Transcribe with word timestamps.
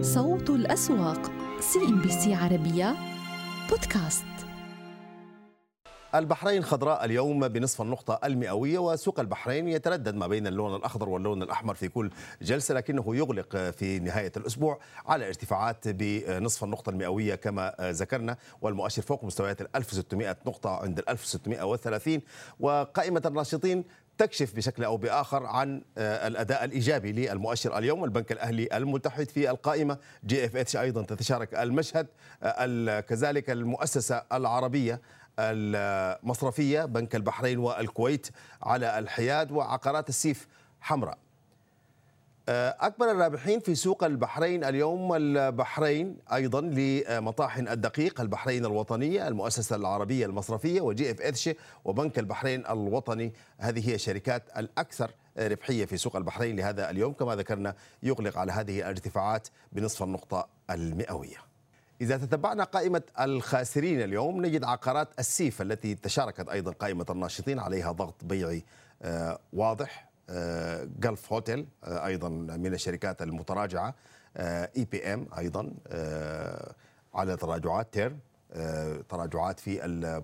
صوت 0.00 0.50
الأسواق 0.50 1.30
سي 1.60 1.78
إم 1.78 2.00
بي 2.02 2.08
سي 2.10 2.34
عربية 2.34 2.96
بودكاست. 3.70 4.24
البحرين 6.14 6.62
خضراء 6.64 7.04
اليوم 7.04 7.48
بنصف 7.48 7.82
النقطة 7.82 8.20
المئوية 8.24 8.78
وسوق 8.78 9.20
البحرين 9.20 9.68
يتردد 9.68 10.14
ما 10.14 10.26
بين 10.26 10.46
اللون 10.46 10.74
الأخضر 10.76 11.08
واللون 11.08 11.42
الأحمر 11.42 11.74
في 11.74 11.88
كل 11.88 12.10
جلسة 12.42 12.74
لكنه 12.74 13.16
يغلق 13.16 13.56
في 13.56 13.98
نهاية 13.98 14.32
الأسبوع 14.36 14.80
على 15.06 15.28
ارتفاعات 15.28 15.88
بنصف 15.88 16.64
النقطة 16.64 16.90
المئوية 16.90 17.34
كما 17.34 17.74
ذكرنا 17.80 18.36
والمؤشر 18.60 19.02
فوق 19.02 19.24
مستويات 19.24 19.60
ال 19.60 19.76
1600 19.76 20.36
نقطة 20.46 20.70
عند 20.70 20.98
ال 20.98 21.08
1630 21.08 22.20
وقائمة 22.60 23.22
الناشطين 23.26 23.84
تكشف 24.20 24.56
بشكل 24.56 24.84
أو 24.84 24.96
بآخر 24.96 25.46
عن 25.46 25.82
الأداء 25.98 26.64
الإيجابي 26.64 27.12
للمؤشر 27.12 27.78
اليوم. 27.78 28.04
البنك 28.04 28.32
الأهلي 28.32 28.68
المتحد 28.72 29.28
في 29.28 29.50
القائمة. 29.50 29.98
GFH 30.24 30.76
أيضا 30.76 31.02
تتشارك 31.02 31.54
المشهد 31.54 32.06
كذلك 33.08 33.50
المؤسسة 33.50 34.22
العربية 34.32 35.00
المصرفية 35.38 36.84
بنك 36.84 37.14
البحرين 37.14 37.58
والكويت 37.58 38.26
على 38.62 38.98
الحياد 38.98 39.52
وعقارات 39.52 40.08
السيف 40.08 40.48
حمراء. 40.80 41.18
أكبر 42.52 43.10
الرابحين 43.10 43.60
في 43.60 43.74
سوق 43.74 44.04
البحرين 44.04 44.64
اليوم 44.64 45.14
البحرين 45.14 46.16
أيضا 46.32 46.60
لمطاحن 46.60 47.68
الدقيق 47.68 48.20
البحرين 48.20 48.64
الوطنية 48.64 49.28
المؤسسة 49.28 49.76
العربية 49.76 50.26
المصرفية 50.26 50.80
و 50.80 51.10
GFH 51.10 51.50
وبنك 51.84 52.18
البحرين 52.18 52.66
الوطني. 52.66 53.32
هذه 53.58 53.88
هي 53.88 53.94
الشركات 53.94 54.42
الأكثر 54.56 55.10
ربحية 55.38 55.84
في 55.84 55.96
سوق 55.96 56.16
البحرين 56.16 56.56
لهذا 56.56 56.90
اليوم. 56.90 57.12
كما 57.12 57.36
ذكرنا 57.36 57.74
يغلق 58.02 58.38
على 58.38 58.52
هذه 58.52 58.78
الارتفاعات 58.78 59.48
بنصف 59.72 60.02
النقطة 60.02 60.48
المئوية. 60.70 61.36
إذا 62.00 62.16
تتبعنا 62.16 62.64
قائمة 62.64 63.02
الخاسرين 63.20 64.02
اليوم 64.02 64.46
نجد 64.46 64.64
عقارات 64.64 65.08
السيف 65.18 65.62
التي 65.62 65.94
تشاركت 65.94 66.48
أيضا 66.48 66.72
قائمة 66.72 67.06
الناشطين 67.10 67.58
عليها 67.58 67.92
ضغط 67.92 68.24
بيعي 68.24 68.64
واضح. 69.52 70.09
Gulf 71.00 71.32
Hotel 71.32 71.66
أيضا 71.84 72.28
من 72.28 72.74
الشركات 72.74 73.22
المتراجعة 73.22 73.94
APM 74.36 75.28
أيضا 75.38 75.72
على 77.14 77.36
تراجعات 77.36 77.92
تيرم 77.92 78.18
تراجعات 79.08 79.60
في 79.60 80.22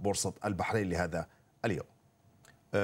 بورصة 0.00 0.32
البحرين 0.44 0.88
لهذا 0.88 1.26
اليوم. 1.64 1.86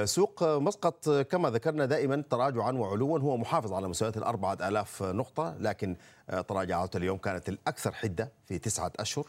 سوق 0.04 0.44
مسقط 0.44 1.08
كما 1.10 1.50
ذكرنا 1.50 1.86
دائما 1.86 2.24
تراجعا 2.30 2.72
وعلوا 2.72 3.18
هو 3.18 3.36
محافظ 3.36 3.72
على 3.72 3.88
مستويات 3.88 4.16
الأربعة 4.16 4.58
آلاف 4.68 5.02
نقطة 5.02 5.56
لكن 5.60 5.96
تراجعات 6.48 6.96
اليوم 6.96 7.18
كانت 7.18 7.48
الأكثر 7.48 7.92
حدة 7.92 8.32
في 8.44 8.58
تسعة 8.58 8.92
أشهر 8.98 9.26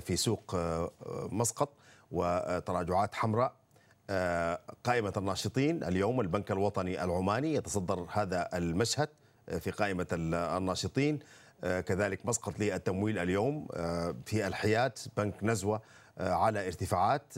في 0.00 0.16
سوق 0.16 0.56
مسقط 1.32 1.68
وتراجعات 2.12 3.14
حمراء 3.14 3.52
قائمة 4.84 5.12
الناشطين 5.16 5.84
اليوم 5.84 6.20
البنك 6.20 6.50
الوطني 6.50 7.04
العماني 7.04 7.54
يتصدر 7.54 8.06
هذا 8.12 8.48
المشهد 8.54 9.08
في 9.60 9.70
قائمة 9.70 10.06
الناشطين. 10.12 11.18
كذلك 11.62 12.26
مسقط 12.26 12.58
للتمويل 12.58 13.18
اليوم 13.18 13.66
في 14.26 14.46
الحياة 14.46 14.92
بنك 15.16 15.34
نزوة 15.42 15.82
على 16.18 16.66
ارتفاعات 16.66 17.32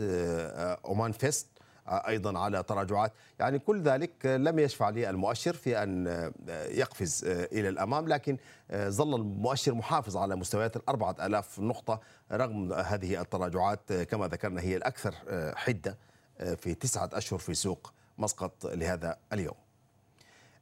عمان 0.84 1.12
فيست 1.12 1.47
أيضا 1.89 2.39
على 2.39 2.62
تراجعات. 2.62 3.12
يعني 3.39 3.58
كل 3.58 3.83
ذلك 3.83 4.27
لم 4.27 4.58
يشفع 4.58 4.91
للمؤشر 4.91 5.53
في 5.53 5.83
أن 5.83 6.06
يقفز 6.48 7.25
إلى 7.27 7.69
الأمام 7.69 8.08
لكن 8.08 8.36
ظل 8.73 9.14
المؤشر 9.14 9.75
محافظ 9.75 10.17
على 10.17 10.36
مستويات 10.36 10.77
الأربعة 10.77 11.17
ألاف 11.27 11.61
نقطة 11.61 12.01
رغم 12.33 12.73
هذه 12.73 13.20
التراجعات 13.20 13.92
كما 13.92 14.28
ذكرنا 14.28 14.61
هي 14.61 14.77
الأكثر 14.77 15.14
حدة. 15.56 15.98
في 16.57 16.74
تسعة 16.74 17.11
أشهر 17.13 17.39
في 17.39 17.55
سوق 17.55 17.92
مسقط 18.19 18.67
لهذا 18.67 19.19
اليوم. 19.33 19.55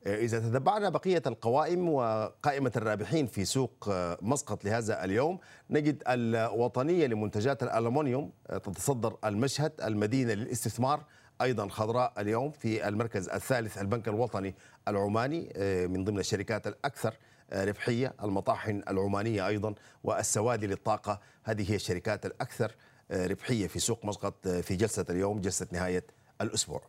إذا 0.06 0.38
تتبعنا 0.38 0.88
بقية 0.88 1.22
القوائم 1.26 1.88
وقائمة 1.88 2.72
الرابحين 2.76 3.26
في 3.26 3.44
سوق 3.44 3.88
مسقط 4.22 4.64
لهذا 4.64 5.04
اليوم 5.04 5.38
نجد 5.70 6.02
الوطنية 6.08 7.06
لمنتجات 7.06 7.62
الألمنيوم 7.62 8.32
تتصدر 8.48 9.16
المشهد 9.24 9.72
المدينة 9.82 10.32
للاستثمار 10.34 11.04
أيضا 11.42 11.68
خضراء 11.68 12.12
اليوم 12.18 12.50
في 12.50 12.88
المركز 12.88 13.28
الثالث 13.28 13.78
البنك 13.78 14.08
الوطني 14.08 14.54
العماني 14.88 15.52
من 15.88 16.04
ضمن 16.04 16.18
الشركات 16.18 16.66
الأكثر 16.66 17.14
ربحية 17.52 18.14
المطاحن 18.22 18.82
العمانية 18.88 19.46
أيضا 19.46 19.74
والسوادي 20.04 20.66
للطاقة 20.66 21.20
هذه 21.44 21.70
هي 21.70 21.76
الشركات 21.76 22.26
الأكثر 22.26 22.72
ربحية 23.10 23.66
في 23.66 23.78
سوق 23.78 24.04
مسقط 24.04 24.48
في 24.48 24.76
جلسة 24.76 25.06
اليوم 25.10 25.40
جلسة 25.40 25.66
نهاية 25.72 26.04
الأسبوع. 26.40 26.82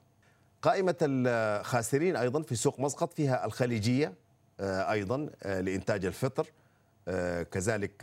قائمة 0.62 0.96
الخاسرين 1.02 2.16
أيضا 2.16 2.42
في 2.42 2.56
سوق 2.56 2.80
مسقط 2.80 3.14
فيها 3.14 3.46
الخليجية 3.46 4.14
أيضا 4.62 5.18
لإنتاج 5.46 6.06
الفطر. 6.06 6.48
كذلك 7.52 7.94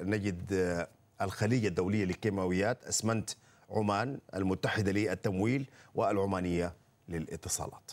نجد 0.00 0.86
الخلية 1.22 1.68
الدولية 1.68 2.04
للكيماويات 2.04 2.84
أسمنت 2.84 3.30
عمان 3.70 4.18
المتحدة 4.34 4.92
للتمويل 4.92 5.66
والعمانية 5.94 6.72
للاتصالات. 7.08 7.92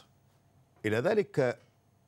إلى 0.86 0.98
ذلك 0.98 1.60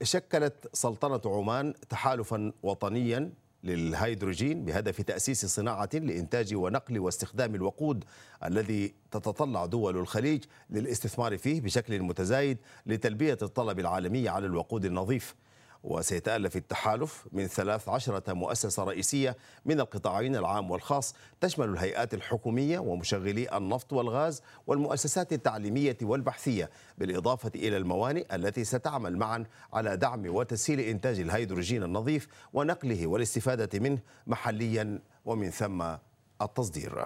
شكلت 0.04 0.70
سلطنة 0.74 1.22
عمان 1.26 1.74
تحالفا 1.90 2.52
وطنيا 2.64 3.30
للهيدروجين 3.66 4.66
بهدف 4.66 5.02
تأسيس 5.02 5.46
صناعة 5.46 5.90
لإنتاج 5.94 6.56
ونقل 6.56 7.00
واستخدام 7.00 7.56
الوقود 7.56 8.04
الذي 8.44 8.94
تتطلع 9.12 9.66
دول 9.66 9.98
الخليج 9.98 10.44
للاستثمار 10.70 11.38
فيه 11.38 11.62
بشكل 11.62 12.02
متزايد 12.02 12.58
لتلبية 12.86 13.38
الطلب 13.42 13.80
العالمي 13.80 14.30
على 14.30 14.46
الوقود 14.46 14.86
النظيف. 14.86 15.36
وسيتألف 15.86 16.56
التحالف 16.56 17.28
من 17.32 17.48
ثلاث 17.48 17.90
عشرة 17.90 18.34
مؤسسة 18.34 18.84
رئيسية 18.84 19.38
من 19.66 19.80
القطاعين 19.80 20.36
العام 20.36 20.72
والخاص 20.72 21.16
تشمل 21.42 21.70
الهيئات 21.70 22.14
الحكومية 22.14 22.80
ومشغلي 22.80 23.58
النفط 23.58 23.94
والغاز 23.94 24.42
والمؤسسات 24.68 25.34
التعليمية 25.34 25.98
والبحثية 26.02 26.70
بالإضافة 26.98 27.52
إلى 27.56 27.78
الموانئ 27.78 28.36
التي 28.36 28.64
ستعمل 28.64 29.18
معا 29.18 29.46
على 29.74 29.98
دعم 29.98 30.36
وتسهيل 30.36 30.80
إنتاج 30.80 31.20
الهيدروجين 31.20 31.84
النظيف 31.84 32.28
ونقله 32.54 33.08
والاستفادة 33.08 33.80
منه 33.80 34.00
محليا 34.28 35.00
ومن 35.26 35.50
ثم 35.50 35.96
التصدير. 36.42 37.06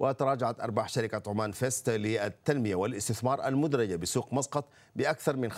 وتراجعت 0.00 0.60
أرباح 0.60 0.88
شركة 0.88 1.30
عمان 1.30 1.52
فيست 1.52 1.90
للتنمية 1.90 2.74
والاستثمار 2.74 3.48
المدرجة 3.48 3.96
بسوق 3.96 4.32
مسقط 4.34 4.64
بأكثر 4.96 5.36
من 5.36 5.52
25% 5.52 5.56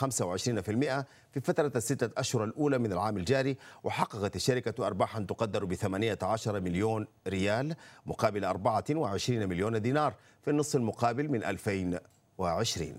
في 1.32 1.40
فترة 1.42 1.72
الستة 1.76 2.10
أشهر 2.20 2.44
الأولى 2.44 2.78
من 2.78 2.92
العام 2.92 3.16
الجاري 3.16 3.56
وحققت 3.84 4.36
الشركة 4.36 4.86
أرباحا 4.86 5.20
تقدر 5.20 5.64
ب 5.64 5.74
18 5.74 6.60
مليون 6.60 7.06
ريال 7.26 7.74
مقابل 8.06 8.44
24 8.44 9.46
مليون 9.48 9.82
دينار 9.82 10.14
في 10.42 10.50
النصف 10.50 10.76
المقابل 10.76 11.28
من 11.28 11.44
2020 11.44 12.98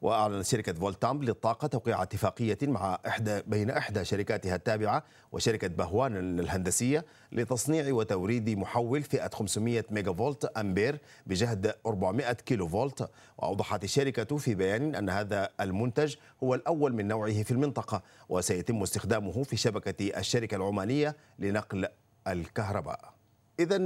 واعلنت 0.00 0.46
شركة 0.46 0.72
Voltamp 0.72 1.22
للطاقة 1.22 1.68
توقيع 1.68 2.02
اتفاقية 2.02 2.58
مع 2.62 2.98
احدى 3.06 3.42
بين 3.46 3.70
إحدى 3.70 4.04
شركاتها 4.04 4.54
التابعة 4.54 5.04
وشركة 5.32 5.68
بهوان 5.68 6.40
الهندسية 6.40 7.04
لتصنيع 7.32 7.92
وتوريد 7.94 8.50
محول 8.50 9.02
فئة 9.02 9.30
500 9.34 9.84
ميجا 9.90 10.12
فولت 10.12 10.44
أمبير 10.44 10.98
بجهد 11.26 11.74
400 11.86 12.32
كيلو 12.32 12.68
فولت 12.68 13.10
وأوضحت 13.38 13.84
الشركة 13.84 14.36
في 14.36 14.54
بيان 14.54 14.94
أن 14.94 15.10
هذا 15.10 15.48
المنتج 15.60 16.14
هو 16.42 16.54
الأول 16.54 16.92
من 16.92 17.08
نوعه 17.08 17.42
في 17.42 17.50
المنطقة 17.50 18.02
وسيتم 18.28 18.82
استخدامه 18.82 19.42
في 19.42 19.56
شبكة 19.56 20.18
الشركة 20.18 20.56
العمانية 20.56 21.16
لنقل 21.38 21.88
الكهرباء. 22.28 23.12
إذا 23.60 23.76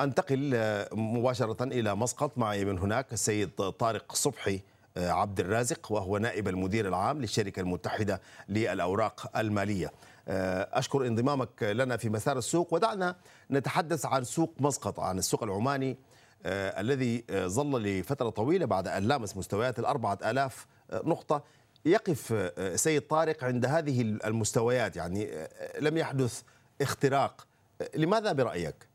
أنتقل 0.00 0.56
مباشرة 0.92 1.64
إلى 1.64 1.94
مسقط. 1.94 2.38
معي 2.38 2.64
من 2.64 2.78
هناك 2.78 3.12
السيد 3.12 3.50
طارق 3.50 4.14
صبحي. 4.14 4.60
عبد 4.96 5.40
الرازق 5.40 5.92
وهو 5.92 6.18
نائب 6.18 6.48
المدير 6.48 6.88
العام 6.88 7.20
للشركة 7.20 7.60
المتحدة 7.60 8.20
للأوراق 8.48 9.36
المالية. 9.36 9.92
أشكر 10.28 11.06
انضمامك 11.06 11.62
لنا 11.62 11.96
في 11.96 12.08
مسار 12.08 12.38
السوق 12.38 12.74
ودعنا 12.74 13.16
نتحدث 13.50 14.06
عن 14.06 14.24
سوق 14.24 14.54
مسقط 14.60 15.00
عن 15.00 15.18
السوق 15.18 15.42
العماني 15.42 15.98
الذي 16.46 17.24
ظل 17.32 17.82
لفترة 17.82 18.30
طويلة 18.30 18.66
بعد 18.66 18.88
أن 18.88 19.02
لامس 19.02 19.36
مستويات 19.36 19.78
الأربعة 19.78 20.18
آلاف 20.24 20.66
نقطة. 20.92 21.44
يقف 21.84 22.50
سيد 22.80 23.02
طارق 23.02 23.44
عند 23.44 23.66
هذه 23.66 24.00
المستويات 24.00 24.96
يعني 24.96 25.48
لم 25.80 25.96
يحدث 25.96 26.42
اختراق. 26.80 27.46
لماذا 27.94 28.32
برأيك؟ 28.32 28.91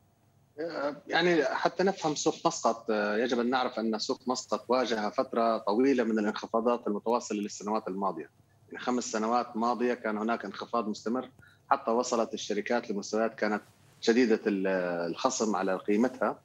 يعني 1.07 1.43
حتى 1.43 1.83
نفهم 1.83 2.15
سوق 2.15 2.35
مسقط 2.45 2.89
يجب 2.91 3.39
أن 3.39 3.49
نعرف 3.49 3.79
أن 3.79 3.99
سوق 3.99 4.21
مسقط 4.27 4.65
واجه 4.67 5.09
فترة 5.09 5.57
طويلة 5.57 6.03
من 6.03 6.19
الانخفاضات 6.19 6.87
المتواصلة 6.87 7.41
للسنوات 7.41 7.87
الماضية. 7.87 8.29
يعني 8.67 8.79
خمس 8.79 9.03
سنوات 9.03 9.57
ماضية 9.57 9.93
كان 9.93 10.17
هناك 10.17 10.45
انخفاض 10.45 10.87
مستمر 10.87 11.29
حتى 11.71 11.91
وصلت 11.91 12.33
الشركات 12.33 12.91
لمستويات 12.91 13.35
كانت 13.35 13.61
شديدة 14.01 14.39
الخصم 14.47 15.55
على 15.55 15.75
قيمتها. 15.75 16.39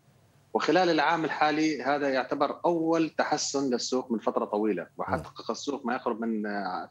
وخلال 0.54 0.90
العام 0.90 1.24
الحالي 1.24 1.82
هذا 1.82 2.08
يعتبر 2.08 2.60
أول 2.64 3.10
تحسن 3.10 3.70
للسوق 3.70 4.12
من 4.12 4.18
فترة 4.18 4.44
طويلة. 4.44 4.86
وحقق 4.98 5.50
السوق 5.50 5.86
ما 5.86 5.94
يقرب 5.94 6.20
من 6.20 6.42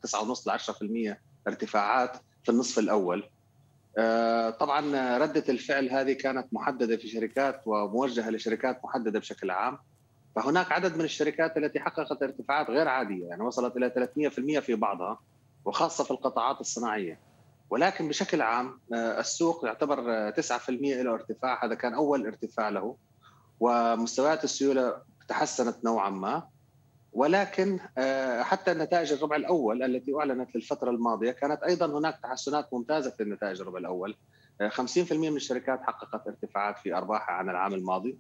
9.5 0.02 0.48
ل 0.48 0.52
10% 0.52 1.18
ارتفاعات 1.48 2.18
في 2.44 2.52
النصف 2.52 2.80
الأول. 2.80 3.20
آه، 3.24 3.41
طبعا 4.60 5.18
ردة 5.18 5.44
الفعل 5.50 5.90
هذه 5.90 6.14
كانت 6.14 6.48
محددة 6.52 6.98
في 6.98 7.08
شركات 7.08 7.62
وموجهة 7.66 8.30
لشركات 8.30 8.80
محددة 8.84 9.20
بشكل 9.20 9.52
عام. 9.52 9.78
فهناك 10.36 10.72
عدد 10.72 10.98
من 10.98 11.06
الشركات 11.06 11.58
التي 11.58 11.80
حققت 11.80 12.24
ارتفاعات 12.24 12.70
غير 12.70 12.88
عادية 12.88 13.26
يعني 13.26 13.44
وصلت 13.44 13.78
إلى 13.78 14.10
300% 14.60 14.60
في 14.60 14.76
بعضها 14.76 15.20
وخاصة 15.66 16.04
في 16.04 16.12
القطاعات 16.12 16.62
الصناعية. 16.62 17.20
ولكن 17.70 18.08
بشكل 18.08 18.42
عام 18.42 18.80
آه، 18.94 19.20
السوق 19.20 19.66
يعتبر 19.66 20.32
9% 20.32 20.70
له 20.70 21.14
ارتفاع 21.14 21.66
هذا 21.66 21.76
كان 21.76 21.94
أول 21.94 22.28
ارتفاع 22.28 22.70
له 22.70 22.96
ومستويات 23.60 24.44
السيولة 24.44 25.02
تحسنت 25.28 25.86
نوعا 25.86 26.10
ما. 26.10 26.44
ولكن 27.14 27.80
آه، 27.98 28.44
حتى 28.44 28.72
النتائج 28.72 29.14
الربع 29.14 29.36
الأول 29.36 29.84
التي 29.84 30.16
أعلنت 30.16 30.56
للفترة 30.56 30.90
الماضية 30.90 31.32
كانت 31.32 31.64
أيضا 31.64 32.00
هناك 32.00 32.20
تحسنات 32.24 32.74
ممتازة 32.74 33.10
في 33.10 33.24
النتائج 33.24 33.62
الربع 33.62 33.80
الأول. 33.80 34.16
50% 34.70 35.12
آه، 35.12 35.30
من 35.30 35.36
الشركات 35.36 35.82
حققت 35.82 36.28
ارتفاعات 36.28 36.78
في 36.78 36.94
أرباحها 36.94 37.36
عن 37.36 37.50
العام 37.50 37.74
الماضي 37.74 38.18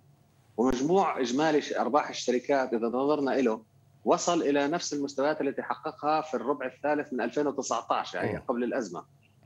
ومجموع 0.57 1.19
إجمالي 1.19 1.61
أرباح 1.79 2.09
الشركات 2.09 2.73
إذا 2.73 2.88
نظرنا 2.88 3.31
له 3.31 3.63
وصل 4.05 4.41
إلى 4.41 4.67
نفس 4.67 4.93
المستويات 4.93 5.41
التي 5.41 5.61
حققها 5.61 6.21
في 6.21 6.33
الربع 6.33 6.65
الثالث 6.65 7.13
من 7.13 7.21
2019 7.21 8.17
يعني 8.17 8.38
قبل 8.38 8.63
الأزمة. 8.63 9.03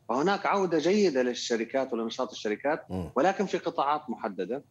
فهناك 0.09 0.45
عودة 0.45 0.77
جيدة 0.77 1.23
للشركات 1.23 1.93
ولنشاط 1.93 2.31
الشركات 2.31 2.85
ولكن 3.15 3.45
في 3.45 3.57
قطاعات 3.57 4.09
محددة. 4.09 4.63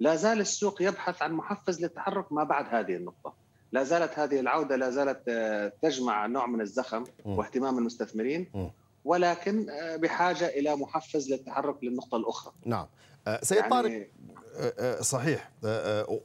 لا 0.00 0.16
زال 0.16 0.40
السوق 0.40 0.82
يبحث 0.82 1.22
عن 1.22 1.32
محفز 1.32 1.82
للتحرك 1.82 2.32
ما 2.32 2.44
بعد 2.44 2.66
هذه 2.74 2.96
النقطة. 2.96 3.43
لا 3.72 3.84
زالت 3.84 4.18
هذه 4.18 4.40
العودة 4.40 4.76
لا 4.76 4.90
زالت 4.90 5.28
آه، 5.28 5.72
تجمع 5.82 6.26
نوع 6.26 6.46
من 6.46 6.60
الزخم 6.60 7.04
واهتمام 7.24 7.78
المستثمرين. 7.78 8.72
ولكن 9.04 9.70
آه، 9.70 9.96
بحاجة 9.96 10.48
إلى 10.48 10.76
محفز 10.76 11.30
للتحرك 11.30 11.84
للنقطة 11.84 12.16
الأخرى. 12.16 12.52
نعم. 12.64 12.86
آه، 13.26 13.40
سيد 13.42 13.58
يعني 13.58 13.70
طارق 13.70 14.10
صحيح 15.00 15.50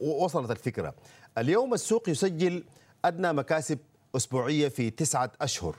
وصلت 0.00 0.50
الفكرة. 0.50 0.94
اليوم 1.38 1.74
السوق 1.74 2.08
يسجل 2.08 2.64
أدنى 3.04 3.32
مكاسب 3.32 3.78
أسبوعية 4.16 4.68
في 4.68 4.90
تسعة 4.90 5.32
أشهر. 5.40 5.76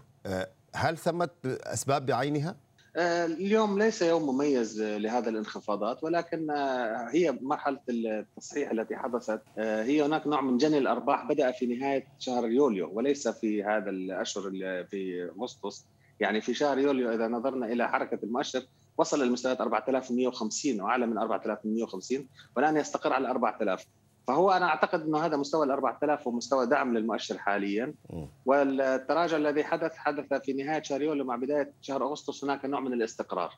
هل 0.75 0.97
ثمت 0.97 1.31
أسباب 1.45 2.05
بعينها؟ 2.05 2.55
آه، 2.95 3.25
اليوم 3.25 3.79
ليس 3.79 4.01
يوم 4.01 4.35
مميز 4.35 4.81
لهذا 4.81 5.29
الانخفاضات 5.29 6.03
ولكن 6.03 6.51
آه، 6.51 7.09
هي 7.13 7.37
مرحلة 7.41 7.79
التصحيح 7.89 8.71
التي 8.71 8.95
حدثت. 8.95 9.41
آه، 9.57 9.83
هي 9.83 10.05
هناك 10.05 10.27
نوع 10.27 10.41
من 10.41 10.57
جني 10.57 10.77
الأرباح 10.77 11.25
بدأ 11.25 11.51
في 11.51 11.65
نهاية 11.65 12.07
شهر 12.19 12.47
يوليو 12.47 12.91
وليس 12.93 13.27
في 13.27 13.63
هذا 13.63 13.89
الأشهر 13.89 14.43
في 14.89 15.31
أغسطس. 15.39 15.85
يعني 16.19 16.41
في 16.41 16.53
شهر 16.53 16.79
يوليو 16.79 17.13
إذا 17.13 17.27
نظرنا 17.27 17.65
إلى 17.65 17.89
حركة 17.89 18.19
المؤشر 18.23 18.63
وصل 18.97 19.27
لمستويات 19.27 19.61
4150 19.61 20.81
وأعلى 20.81 21.07
من 21.07 21.17
4150 21.17 22.27
والآن 22.55 22.77
يستقر 22.77 23.13
على 23.13 23.29
4000 23.29 23.85
فهو 24.27 24.51
أنا 24.51 24.65
أعتقد 24.65 25.01
إنه 25.01 25.25
هذا 25.25 25.37
مستوى 25.37 25.65
ال 25.65 25.71
4000 25.71 26.27
هو 26.27 26.31
مستوى 26.31 26.65
دعم 26.65 26.97
للمؤشر 26.97 27.37
حاليا 27.37 27.93
والتراجع 28.45 29.37
الذي 29.37 29.63
حدث 29.63 29.95
حدث 29.95 30.33
في 30.33 30.53
نهاية 30.53 30.81
شهر 30.81 31.01
يوليو 31.01 31.25
مع 31.25 31.35
بداية 31.35 31.73
شهر 31.81 32.03
أغسطس 32.03 32.43
هناك 32.43 32.65
نوع 32.65 32.79
من 32.79 32.93
الاستقرار. 32.93 33.57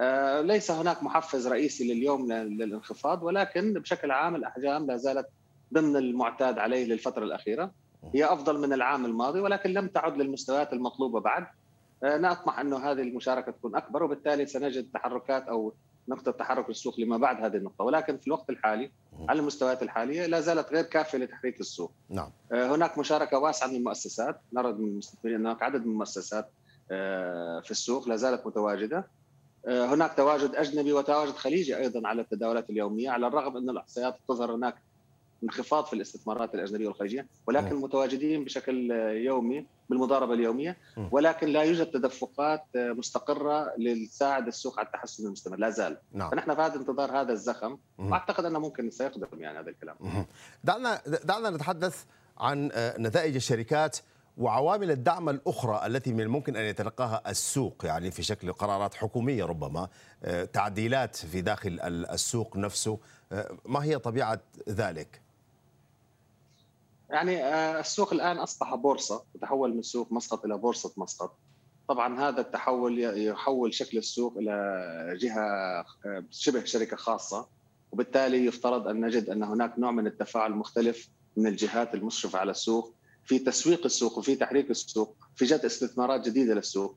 آه، 0.00 0.40
ليس 0.40 0.70
هناك 0.70 1.02
محفز 1.02 1.48
رئيسي 1.48 1.94
لليوم 1.94 2.32
للانخفاض 2.32 3.22
ولكن 3.22 3.74
بشكل 3.74 4.10
عام 4.10 4.36
الأحجام 4.36 4.86
لا 4.86 4.96
زالت 4.96 5.26
ضمن 5.74 5.96
المعتاد 5.96 6.58
عليه 6.58 6.84
للفترة 6.86 7.24
الأخيرة. 7.24 7.70
هي 8.14 8.24
أفضل 8.24 8.60
من 8.60 8.72
العام 8.72 9.04
الماضي 9.04 9.40
ولكن 9.40 9.70
لم 9.70 9.88
تعد 9.88 10.16
للمستويات 10.16 10.72
المطلوبة 10.72 11.20
بعد. 11.20 11.46
آه، 12.04 12.18
نطمح 12.18 12.58
إنه 12.58 12.76
هذه 12.76 13.00
المشاركة 13.00 13.52
تكون 13.52 13.76
أكبر 13.76 14.02
وبالتالي 14.02 14.46
سنجد 14.46 14.88
تحركات 14.94 15.48
أو 15.48 15.74
نقطة 16.08 16.32
تحرك 16.32 16.70
السوق 16.70 17.00
لما 17.00 17.16
بعد 17.16 17.44
هذه 17.44 17.56
النقطة 17.56 17.84
ولكن 17.84 18.16
في 18.16 18.26
الوقت 18.26 18.50
الحالي 18.50 18.90
على 19.28 19.40
المستويات 19.40 19.82
الحالية 19.82 20.26
لا 20.26 20.40
زالت 20.40 20.72
غير 20.72 20.84
كافية 20.84 21.18
لتحريك 21.18 21.60
السوق. 21.60 21.92
نعم. 22.10 22.30
آه، 22.52 22.74
هناك 22.74 22.98
مشاركة 22.98 23.38
واسعة 23.38 23.66
من 23.66 23.76
المؤسسات، 23.76 24.40
نرى 24.52 24.72
من 24.72 24.88
المستثمرين 24.88 25.40
هناك 25.40 25.62
عدد 25.62 25.86
من 25.86 25.92
المؤسسات 25.92 26.50
آه، 26.90 27.60
في 27.60 27.70
السوق 27.70 28.08
لا 28.08 28.16
زالت 28.16 28.46
متواجدة. 28.46 29.06
آه، 29.66 29.86
هناك 29.94 30.14
تواجد 30.16 30.54
أجنبي 30.54 30.92
وتواجد 30.92 31.32
خليجي 31.32 31.76
أيضا 31.76 32.08
على 32.08 32.22
التداولات 32.22 32.70
اليومية 32.70 33.10
على 33.10 33.26
الرغم 33.26 33.56
أن 33.56 33.70
الاحصائيات 33.70 34.16
تظهر 34.28 34.54
هناك 34.54 34.74
انخفاض 35.44 35.84
في 35.84 35.92
الاستثمارات 35.92 36.54
الأجنبية 36.54 36.86
والخارجيه 36.86 37.26
ولكن. 37.46 37.76
متواجدين 37.76 38.44
بشكل 38.44 38.90
يومي 39.16 39.66
بالمضاربة 39.88 40.34
اليومية 40.34 40.76
ولكن 41.10 41.48
لا 41.48 41.62
يوجد 41.62 41.86
تدفقات 41.86 42.64
مستقرة 42.74 43.72
لتساعد 43.78 44.46
السوق 44.46 44.78
على 44.78 44.86
التحسن 44.86 45.26
المستمر 45.26 45.56
لا 45.56 45.70
زال. 45.70 45.98
نعم. 46.12 46.30
فنحن 46.30 46.54
في 46.54 46.60
هذا 46.60 46.74
انتظار 46.74 47.20
هذا 47.20 47.32
الزخم. 47.32 47.78
وأعتقد 47.98 48.44
أنه 48.44 48.58
ممكن 48.58 48.90
سيقدم 48.90 49.40
يعني 49.40 49.58
هذا 49.58 49.70
الكلام. 49.70 50.26
دعنا 50.64 51.00
دعنا 51.24 51.50
نتحدث 51.50 52.04
عن 52.38 52.70
آه، 52.72 52.98
نتائج 52.98 53.34
الشركات 53.34 53.98
وعوامل 54.38 54.90
الدعم 54.90 55.28
الأخرى 55.28 55.86
التي 55.86 56.12
من 56.12 56.20
الممكن 56.20 56.56
أن 56.56 56.64
يتلقاها 56.64 57.22
السوق 57.30 57.84
يعني 57.84 58.10
في 58.10 58.22
شكل 58.22 58.52
قرارات 58.52 58.94
حكومية 58.94 59.44
ربما 59.44 59.88
آه، 60.24 60.44
تعديلات 60.44 61.16
في 61.16 61.40
داخل 61.40 61.80
السوق 61.82 62.56
نفسه. 62.56 62.98
آه، 63.32 63.56
ما 63.64 63.84
هي 63.84 63.98
طبيعة 63.98 64.40
ذلك؟ 64.68 65.27
يعني 67.10 67.44
آه، 67.44 67.80
السوق 67.80 68.12
الآن 68.12 68.38
أصبح 68.38 68.74
بورصة 68.74 69.24
تحول 69.40 69.74
من 69.74 69.82
سوق 69.82 70.12
مسقط 70.12 70.44
إلى 70.44 70.58
بورصة 70.58 70.92
مسقط. 70.96 71.38
طبعا 71.88 72.28
هذا 72.28 72.40
التحول 72.40 73.18
يحول 73.18 73.74
شكل 73.74 73.98
السوق 73.98 74.38
إلى 74.38 75.18
جهة 75.20 75.40
آه، 76.06 76.24
شبه 76.30 76.64
شركة 76.64 76.96
خاصة. 76.96 77.46
وبالتالي 77.92 78.46
يفترض 78.46 78.88
أن 78.88 79.00
نجد 79.00 79.30
أن 79.30 79.42
هناك 79.42 79.78
نوع 79.78 79.90
من 79.90 80.06
التفاعل 80.06 80.52
مختلف 80.52 81.08
من 81.36 81.46
الجهات 81.46 81.94
المشرفة 81.94 82.38
على 82.38 82.50
السوق 82.50 82.94
في 83.24 83.38
تسويق 83.38 83.84
السوق 83.84 84.18
وفي 84.18 84.34
تحريك 84.34 84.70
السوق 84.70 85.16
في 85.36 85.44
جذب 85.44 85.64
استثمارات 85.64 86.28
جديدة 86.28 86.54
للسوق. 86.54 86.96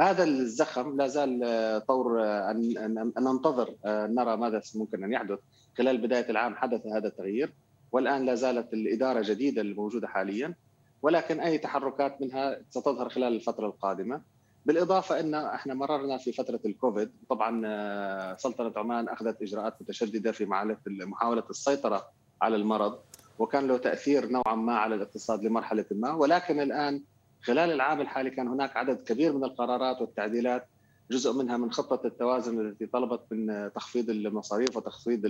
هذا 0.00 0.24
الزخم 0.24 0.96
لا 0.96 1.06
زال 1.06 1.40
آه، 1.44 1.78
طور 1.78 2.22
أن 2.24 3.12
ننتظر 3.18 3.74
نرى 3.86 4.36
ماذا 4.36 4.62
ممكن 4.74 5.04
أن 5.04 5.12
يحدث. 5.12 5.38
خلال 5.78 5.98
بداية 5.98 6.30
العام 6.30 6.54
حدث 6.54 6.86
هذا 6.86 7.08
التغيير. 7.08 7.52
والآن 7.92 8.24
لا 8.26 8.34
زالت 8.34 8.72
الإدارة 8.72 9.22
جديدة 9.22 9.62
الموجودة 9.62 10.08
حاليا 10.08 10.54
ولكن 11.02 11.40
أي 11.40 11.58
تحركات 11.58 12.20
منها 12.20 12.58
ستظهر 12.70 13.08
خلال 13.08 13.34
الفترة 13.34 13.66
القادمة. 13.66 14.20
بالإضافة 14.66 15.20
إن 15.20 15.34
إحنا 15.34 15.74
مررنا 15.74 16.16
في 16.18 16.32
فترة 16.32 16.60
الكوفيد 16.64 17.10
طبعا 17.28 17.62
آه، 17.66 18.36
سلطنة 18.36 18.72
عمان 18.76 19.08
أخذت 19.08 19.42
إجراءات 19.42 19.74
متشددة 19.80 20.32
في 20.32 20.46
محاولة 20.86 21.44
السيطرة 21.50 22.08
على 22.42 22.56
المرض 22.56 22.98
وكان 23.38 23.66
له 23.68 23.78
تأثير 23.78 24.28
نوعا 24.28 24.54
ما 24.54 24.74
على 24.78 24.94
الاقتصاد 24.94 25.44
لمرحلة 25.44 25.84
ما. 25.90 26.12
ولكن 26.12 26.60
الآن 26.60 27.02
خلال 27.42 27.72
العام 27.72 28.00
الحالي 28.00 28.30
كان 28.30 28.48
هناك 28.48 28.76
عدد 28.76 29.04
كبير 29.04 29.32
من 29.32 29.44
القرارات 29.44 30.00
والتعديلات 30.00 30.66
جزء 31.10 31.32
منها 31.32 31.56
من 31.56 31.72
خطة 31.72 32.06
التوازن 32.06 32.60
التي 32.60 32.86
طلبت 32.86 33.20
من 33.30 33.70
تخفيض 33.74 34.10
المصاريف 34.10 34.76
وتخفيض 34.76 35.20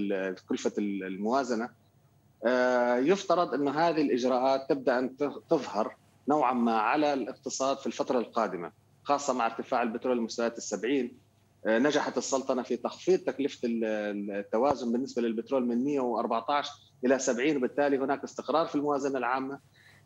كلفة 0.49 0.73
الموازنة. 0.79 1.69
يفترض 2.99 3.55
أن 3.55 3.69
هذه 3.69 4.03
الإجراءات 4.03 4.69
تبدأ 4.69 4.99
أن 4.99 5.17
تظهر 5.51 5.97
نوعا 6.29 6.53
ما 6.53 6.79
على 6.79 7.13
الاقتصاد 7.13 7.79
في 7.79 7.87
الفترة 7.87 8.19
القادمة 8.19 8.73
خاصة 9.05 9.33
مع 9.33 9.47
ارتفاع 9.47 9.83
البترول 9.83 10.19
لمستويات 10.19 10.59
السبعين. 10.59 11.19
آه، 11.67 11.79
نجحت 11.79 12.19
السلطنة 12.19 12.63
في 12.63 12.77
تخفيض 12.77 13.19
تكلفة 13.19 13.59
التوازن 13.65 14.93
بالنسبة 14.93 15.23
للبترول 15.23 15.67
من 15.67 15.85
114 15.85 16.71
إلى 17.05 17.19
70 17.19 17.57
وبالتالي 17.57 17.99
هناك 17.99 18.25
استقرار 18.25 18.67
في 18.67 18.75
الموازنة 18.75 19.19
العامة. 19.19 19.59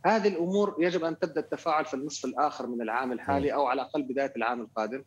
هذه 0.07 0.29
الأمور 0.29 0.77
يجب 0.79 1.05
أن 1.05 1.19
تبدأ 1.19 1.41
التفاعل 1.41 1.85
في 1.85 1.95
النصف 1.95 2.25
الآخر 2.25 2.67
من 2.67 2.83
العام 2.83 3.13
الحالي 3.13 3.55
أو 3.55 3.67
على 3.67 3.83
الأقل 3.83 4.03
بداية 4.03 4.33
العام 4.37 4.61
القادم. 4.61 5.03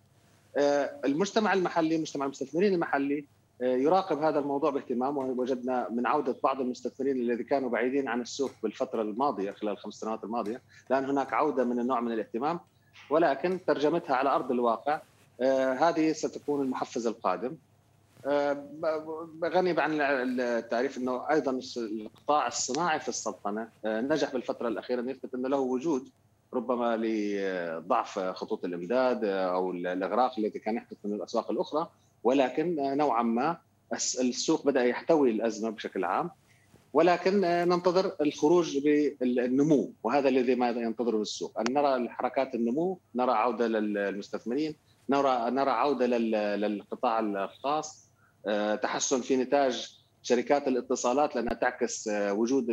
آه، 0.57 0.99
المجتمع 1.05 1.53
المحلي 1.53 1.97
مجتمع 1.97 2.25
المستثمرين 2.25 2.73
المحلي 2.73 3.25
يراقب 3.61 4.23
هذا 4.23 4.39
الموضوع 4.39 4.69
باهتمام 4.69 5.17
ووجدنا 5.17 5.89
من 5.89 6.07
عودة 6.07 6.35
بعض 6.43 6.61
المستثمرين 6.61 7.15
الذين 7.15 7.45
كانوا 7.45 7.69
بعيدين 7.69 8.07
عن 8.07 8.21
السوق 8.21 8.51
بالفترة 8.63 9.01
الماضية 9.01 9.51
خلال 9.51 9.73
الخمس 9.73 9.93
سنوات 9.93 10.23
الماضية 10.23 10.61
لأن 10.89 11.05
هناك 11.05 11.33
عودة 11.33 11.63
من 11.63 11.79
النوع 11.79 11.99
من 11.99 12.11
الاهتمام 12.11 12.59
ولكن 13.09 13.59
ترجمتها 13.67 14.15
على 14.15 14.29
أرض 14.29 14.51
الواقع 14.51 15.01
آه، 15.41 15.73
هذه 15.73 16.11
ستكون 16.11 16.61
المحفز 16.61 17.07
القادم. 17.07 17.55
آه، 18.25 18.65
غني 19.43 19.81
عن 19.81 20.01
التعريف 20.39 20.97
إنه 20.97 21.29
أيضا 21.29 21.59
القطاع 21.77 22.47
الصناعي 22.47 22.99
في 22.99 23.09
السلطنة 23.09 23.69
آه، 23.85 24.01
نجح 24.01 24.33
بالفترة 24.33 24.67
الأخيرة 24.67 25.01
أن 25.01 25.09
يثبت 25.09 25.33
انه 25.33 25.49
له 25.49 25.57
وجود 25.57 26.09
ربما 26.53 26.97
لضعف 26.97 28.19
خطوط 28.19 28.65
الإمداد 28.65 29.23
أو 29.25 29.71
الأغراق 29.71 30.39
التي 30.39 30.59
كان 30.59 30.75
يحدث 30.75 30.97
من 31.03 31.13
الأسواق 31.13 31.51
الأخرى. 31.51 31.89
ولكن 32.23 32.75
نوعا 32.97 33.23
ما 33.23 33.57
السوق 33.93 34.65
بدأ 34.65 34.83
يحتوي 34.83 35.31
الأزمة 35.31 35.69
بشكل 35.69 36.03
عام. 36.03 36.29
ولكن 36.93 37.41
ننتظر 37.41 38.11
الخروج 38.21 38.77
بالنمو 38.77 39.91
وهذا 40.03 40.29
الذي 40.29 40.55
ما 40.55 40.69
ينتظره 40.69 41.21
السوق. 41.21 41.59
أن 41.59 41.73
نرى 41.73 41.95
الحركات 41.95 42.55
النمو 42.55 42.99
نرى 43.15 43.31
عودة 43.31 43.67
للمستثمرين 43.67 44.75
نرى 45.09 45.51
نرى 45.51 45.71
عودة 45.71 46.07
للقطاع 46.57 47.19
الخاص. 47.19 48.09
آه، 48.47 48.75
تحسن 48.75 49.21
في 49.21 49.37
نتاج 49.37 49.99
شركات 50.23 50.67
الاتصالات 50.67 51.35
لأنها 51.35 51.53
تعكس 51.53 52.07
آه، 52.07 52.33
وجود 52.33 52.65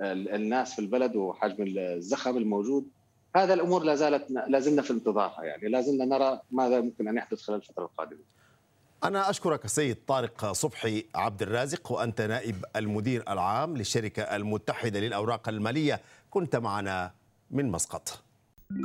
الناس 0.00 0.74
في 0.74 0.78
البلد 0.78 1.16
وحجم 1.16 1.64
الزخم 1.78 2.36
الموجود. 2.36 2.88
هذا 3.36 3.54
الأمور 3.54 3.82
لا 3.82 3.94
زالت 3.94 4.30
لا 4.48 4.60
زلنا 4.60 4.82
في 4.82 4.90
انتظارها 4.90 5.44
يعني 5.44 5.68
لا 5.68 5.80
زلنا 5.80 6.04
نرى 6.04 6.40
ماذا 6.50 6.80
ممكن 6.80 7.08
أن 7.08 7.16
يحدث 7.16 7.42
خلال 7.42 7.58
الفترة 7.58 7.84
القادمة. 7.84 8.20
أنا 9.04 9.30
أشكرك 9.30 9.64
السيد 9.64 9.96
طارق 10.06 10.52
صبحي 10.52 11.04
عبد 11.14 11.42
الرازق 11.42 11.92
وأنت 11.92 12.20
نائب 12.20 12.64
المدير 12.76 13.24
العام 13.28 13.76
للشركة 13.76 14.22
المتحدة 14.22 15.00
للأوراق 15.00 15.48
المالية. 15.48 16.00
كنت 16.30 16.56
معنا 16.56 17.12
من 17.50 17.70
مسقط. 17.70 18.22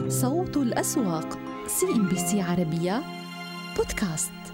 صوت 0.08 0.58
الأسواق 0.58 1.39
CNBC 1.67 2.41
عربية 2.41 3.03
بودكاست. 3.77 4.50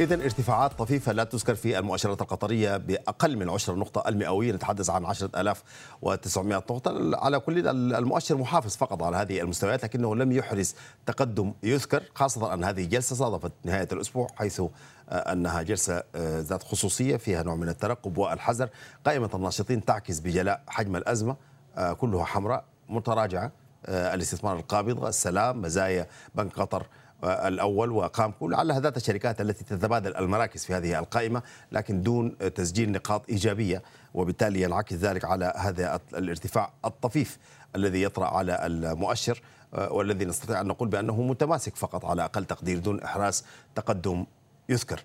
إذا 0.00 0.14
ارتفاعات 0.14 0.72
طفيفة 0.72 1.12
لا 1.12 1.24
تذكر 1.24 1.54
في 1.54 1.78
المؤشرات 1.78 2.22
القطرية 2.22 2.76
بأقل 2.76 3.36
من 3.36 3.50
10 3.50 3.74
نقطة 3.74 4.08
المئوية. 4.08 4.52
نتحدث 4.52 4.90
عن 4.90 5.04
10900 5.04 6.56
نقطة. 6.70 7.16
على 7.16 7.40
كل 7.40 7.68
المؤشر 7.68 8.36
محافظ 8.36 8.76
فقط 8.76 9.02
على 9.02 9.16
هذه 9.16 9.40
المستويات 9.40 9.84
لكنه 9.84 10.16
لم 10.16 10.32
يحرز 10.32 10.74
تقدم 11.06 11.52
يذكر 11.62 12.02
خاصة 12.14 12.54
أن 12.54 12.64
هذه 12.64 12.84
جلسة 12.84 13.16
صادفت 13.16 13.52
نهاية 13.64 13.88
الأسبوع 13.92 14.26
حيث 14.36 14.60
آه، 14.60 15.32
أنها 15.32 15.62
جلسة 15.62 16.02
آه، 16.14 16.40
ذات 16.40 16.62
خصوصية 16.62 17.16
فيها 17.16 17.42
نوع 17.42 17.54
من 17.54 17.68
الترقب 17.68 18.18
والحذر. 18.18 18.68
قائمة 19.06 19.30
الناشطين 19.34 19.84
تعكس 19.84 20.20
بجلاء 20.20 20.62
حجم 20.68 20.96
الأزمة 20.96 21.36
آه، 21.76 21.92
كلها 21.92 22.24
حمراء 22.24 22.64
متراجعة 22.88 23.52
الاستثمار 23.88 24.56
القابض 24.56 25.04
السلام 25.04 25.62
مزايا 25.62 26.06
بنك 26.34 26.52
قطر 26.52 26.86
الأول 27.24 27.90
وقامكو 27.90 28.48
لعلها 28.48 28.80
ذات 28.80 28.96
الشركات 28.96 29.40
التي 29.40 29.64
تتبادل 29.64 30.16
المراكز 30.16 30.64
في 30.64 30.74
هذه 30.74 30.98
القائمة 30.98 31.42
لكن 31.72 32.02
دون 32.02 32.38
تسجيل 32.54 32.92
نقاط 32.92 33.28
إيجابية 33.28 33.82
وبالتالي 34.14 34.62
ينعكس 34.62 34.92
ذلك 34.92 35.24
على 35.24 35.52
هذا 35.56 36.00
الارتفاع 36.14 36.72
الطفيف 36.84 37.38
الذي 37.76 38.02
يطرأ 38.02 38.26
على 38.26 38.66
المؤشر 38.66 39.42
والذي 39.72 40.24
نستطيع 40.24 40.60
أن 40.60 40.66
نقول 40.66 40.88
بأنه 40.88 41.22
متماسك 41.22 41.76
فقط 41.76 42.04
على 42.04 42.24
أقل 42.24 42.44
تقدير 42.44 42.78
دون 42.78 43.02
إحراز 43.02 43.44
تقدم 43.74 44.26
يذكر. 44.68 45.04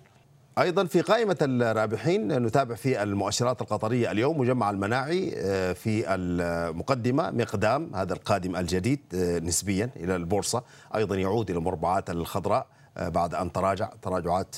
أيضا 0.58 0.84
في 0.84 1.00
قائمة 1.00 1.36
الرابحين 1.42 2.42
نتابع 2.42 2.74
في 2.74 3.02
المؤشرات 3.02 3.60
القطرية 3.60 4.10
اليوم 4.10 4.40
مجمع 4.40 4.70
المناعي 4.70 5.34
آه، 5.36 5.72
في 5.72 6.14
المقدمة 6.14 7.30
مقدام 7.30 7.94
هذا 7.94 8.12
القادم 8.12 8.56
الجديد 8.56 9.00
آه، 9.14 9.38
نسبيا 9.38 9.90
إلى 9.96 10.16
البورصة 10.16 10.62
أيضا 10.94 11.16
يعود 11.16 11.50
إلى 11.50 11.58
المربعات 11.58 12.10
الخضراء 12.10 12.66
آه، 12.96 13.08
بعد 13.08 13.34
أن 13.34 13.52
تراجع 13.52 13.90
تراجعات 14.02 14.56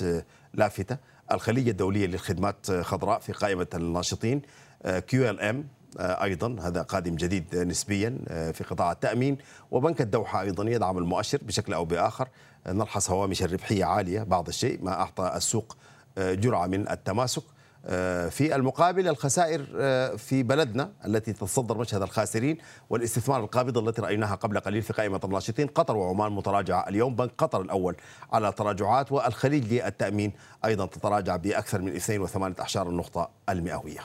لافتة. 0.54 0.96
الخليه 1.32 1.70
الدولية 1.70 2.06
للخدمات 2.06 2.70
خضراء 2.70 3.18
في 3.18 3.32
قائمة 3.32 3.66
الناشطين 3.74 4.42
كيو 4.86 5.30
إل 5.30 5.40
إم 5.40 5.64
أيضا 5.98 6.56
هذا 6.60 6.82
قادم 6.82 7.16
جديد 7.16 7.56
نسبيا 7.56 8.18
في 8.52 8.64
قطاع 8.64 8.92
التأمين. 8.92 9.38
وبنك 9.70 10.00
الدوحة 10.00 10.40
أيضا 10.40 10.70
يدعم 10.70 10.98
المؤشر 10.98 11.38
بشكل 11.42 11.74
أو 11.74 11.84
بآخر. 11.84 12.28
نلحظ 12.66 13.10
هوامش 13.10 13.42
الربحية 13.42 13.84
عالية 13.84 14.22
بعض 14.22 14.48
الشيء 14.48 14.78
ما 14.82 14.92
أعطى 14.92 15.32
السوق 15.36 15.76
جرعة 16.18 16.66
من 16.66 16.88
التماسك 16.88 17.42
آه، 17.86 18.28
في 18.28 18.56
المقابل 18.56 19.08
الخسائر 19.08 19.66
آه، 19.76 20.16
في 20.16 20.42
بلدنا 20.42 20.92
التي 21.06 21.32
تتصدر 21.32 21.78
مشهد 21.78 22.02
الخاسرين 22.02 22.58
والاستثمار 22.90 23.44
القابض 23.44 23.78
التي 23.78 24.02
رأيناها 24.02 24.34
قبل 24.34 24.60
قليل 24.60 24.82
في 24.82 24.92
قائمة 24.92 25.20
الناشطين 25.24 25.66
قطر 25.66 25.96
وعمان 25.96 26.32
متراجعة 26.32 26.88
اليوم 26.88 27.16
بنك 27.16 27.30
قطر 27.38 27.60
الأول 27.60 27.96
على 28.32 28.52
تراجعات 28.52 29.12
والخليج 29.12 29.72
للتأمين 29.72 30.32
أيضا 30.64 30.86
تتراجع 30.86 31.36
بأكثر 31.36 31.82
من 31.82 32.00
2.8 32.00 32.76
النقطة 32.76 33.30
المئوية. 33.48 34.00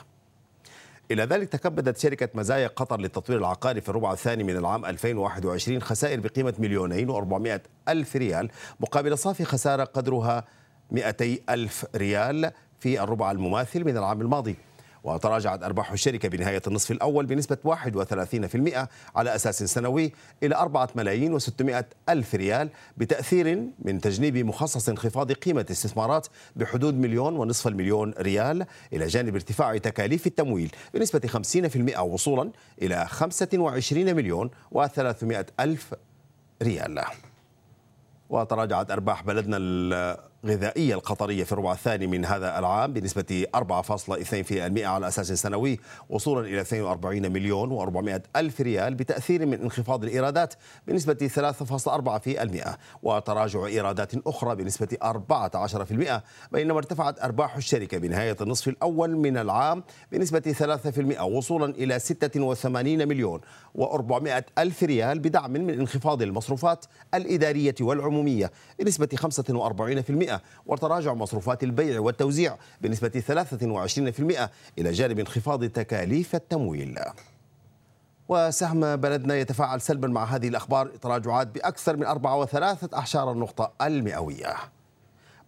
إلى 1.10 1.22
ذلك 1.22 1.48
تكبدت 1.48 1.98
شركة 1.98 2.28
مزايا 2.34 2.68
قطر 2.68 3.00
للتطوير 3.00 3.38
العقاري 3.38 3.80
في 3.80 3.88
الربع 3.88 4.12
الثاني 4.12 4.44
من 4.44 4.56
العام 4.56 4.84
2021 4.84 5.82
خسائر 5.82 6.20
بقيمة 6.20 6.54
مليونين 6.58 7.12
و400 7.12 7.60
ألف 7.88 8.16
ريال 8.16 8.50
مقابل 8.80 9.18
صافي 9.18 9.44
خسارة 9.44 9.84
قدرها 9.84 10.44
200 10.92 11.38
ألف 11.50 11.86
ريال 11.96 12.52
في 12.80 13.02
الربع 13.02 13.30
المماثل 13.30 13.84
من 13.84 13.96
العام 13.96 14.20
الماضي. 14.20 14.56
وتراجعت 15.04 15.62
أرباح 15.62 15.92
الشركة 15.92 16.28
بنهاية 16.28 16.62
النصف 16.66 16.90
الأول 16.90 17.26
بنسبة 17.26 17.56
31% 17.64 18.88
على 19.16 19.34
أساس 19.34 19.62
سنوي 19.62 20.12
إلى 20.42 20.56
4 20.56 20.88
ملايين 20.94 21.40
و600 21.40 21.84
ألف 22.08 22.34
ريال 22.34 22.68
بتأثير 22.96 23.64
من 23.78 24.00
تجنيب 24.00 24.36
مخصص 24.36 24.88
انخفاض 24.88 25.32
قيمة 25.32 25.66
استثمارات 25.70 26.26
بحدود 26.56 26.94
مليون 26.94 27.36
ونصف 27.36 27.66
المليون 27.66 28.14
ريال 28.18 28.66
إلى 28.92 29.06
جانب 29.06 29.34
ارتفاع 29.34 29.78
تكاليف 29.78 30.26
التمويل 30.26 30.72
بنسبة 30.94 31.28
50% 31.96 31.98
وصولا 31.98 32.50
إلى 32.82 33.06
25 33.06 34.14
مليون 34.14 34.50
و300 34.74 35.44
ألف 35.60 35.94
ريال. 36.62 37.02
وتراجعت 38.30 38.90
أرباح 38.90 39.22
بلدنا 39.22 39.56
الغذائية 40.44 40.94
القطرية 40.94 41.44
في 41.44 41.52
الربع 41.52 41.72
الثاني 41.72 42.06
من 42.06 42.24
هذا 42.24 42.58
العام 42.58 42.92
بنسبة 42.92 43.46
4.2% 43.56 43.62
على 44.78 45.08
أساس 45.08 45.32
سنوي 45.32 45.80
وصولا 46.08 46.46
إلى 46.46 46.60
42 46.60 47.32
مليون 47.32 47.78
و400 47.78 48.20
ألف 48.36 48.60
ريال 48.60 48.94
بتأثير 48.94 49.46
من 49.46 49.60
انخفاض 49.60 50.04
الإيرادات 50.04 50.54
بنسبة 50.86 51.30
3.4% 52.58 52.68
وتراجع 53.02 53.66
إيرادات 53.66 54.26
أخرى 54.26 54.56
بنسبة 54.56 54.88
14% 55.02 56.20
بينما 56.52 56.78
ارتفعت 56.78 57.20
أرباح 57.20 57.56
الشركة 57.56 57.98
بنهاية 57.98 58.36
النصف 58.40 58.68
الأول 58.68 59.16
من 59.16 59.36
العام 59.36 59.82
بنسبة 60.12 60.54
3% 61.18 61.20
وصولا 61.20 61.74
إلى 61.74 61.98
86 61.98 63.08
مليون 63.08 63.40
و400 63.78 64.42
ألف 64.58 64.82
ريال 64.82 65.18
بدعم 65.18 65.50
من 65.52 65.70
انخفاض 65.70 66.22
المصروفات 66.22 66.84
الإدارية 67.14 67.74
والعمومية 67.80 68.50
بنسبة 68.78 69.08
45% 69.16 70.29
وتراجع 70.66 71.14
مصروفات 71.14 71.62
البيع 71.62 72.00
والتوزيع 72.00 72.56
بنسبة 72.80 73.08
23% 73.08 74.48
إلى 74.78 74.92
جانب 74.92 75.18
انخفاض 75.18 75.64
تكاليف 75.64 76.34
التمويل. 76.34 76.98
وسهم 78.28 78.96
بلدنا 78.96 79.34
يتفاعل 79.34 79.80
سلبا 79.80 80.08
مع 80.08 80.24
هذه 80.24 80.48
الأخبار 80.48 80.86
تراجعات 80.86 81.46
بأكثر 81.46 81.96
من 81.96 82.06
4.3 82.06 82.94
النقطة 83.32 83.72
المئوية. 83.82 84.54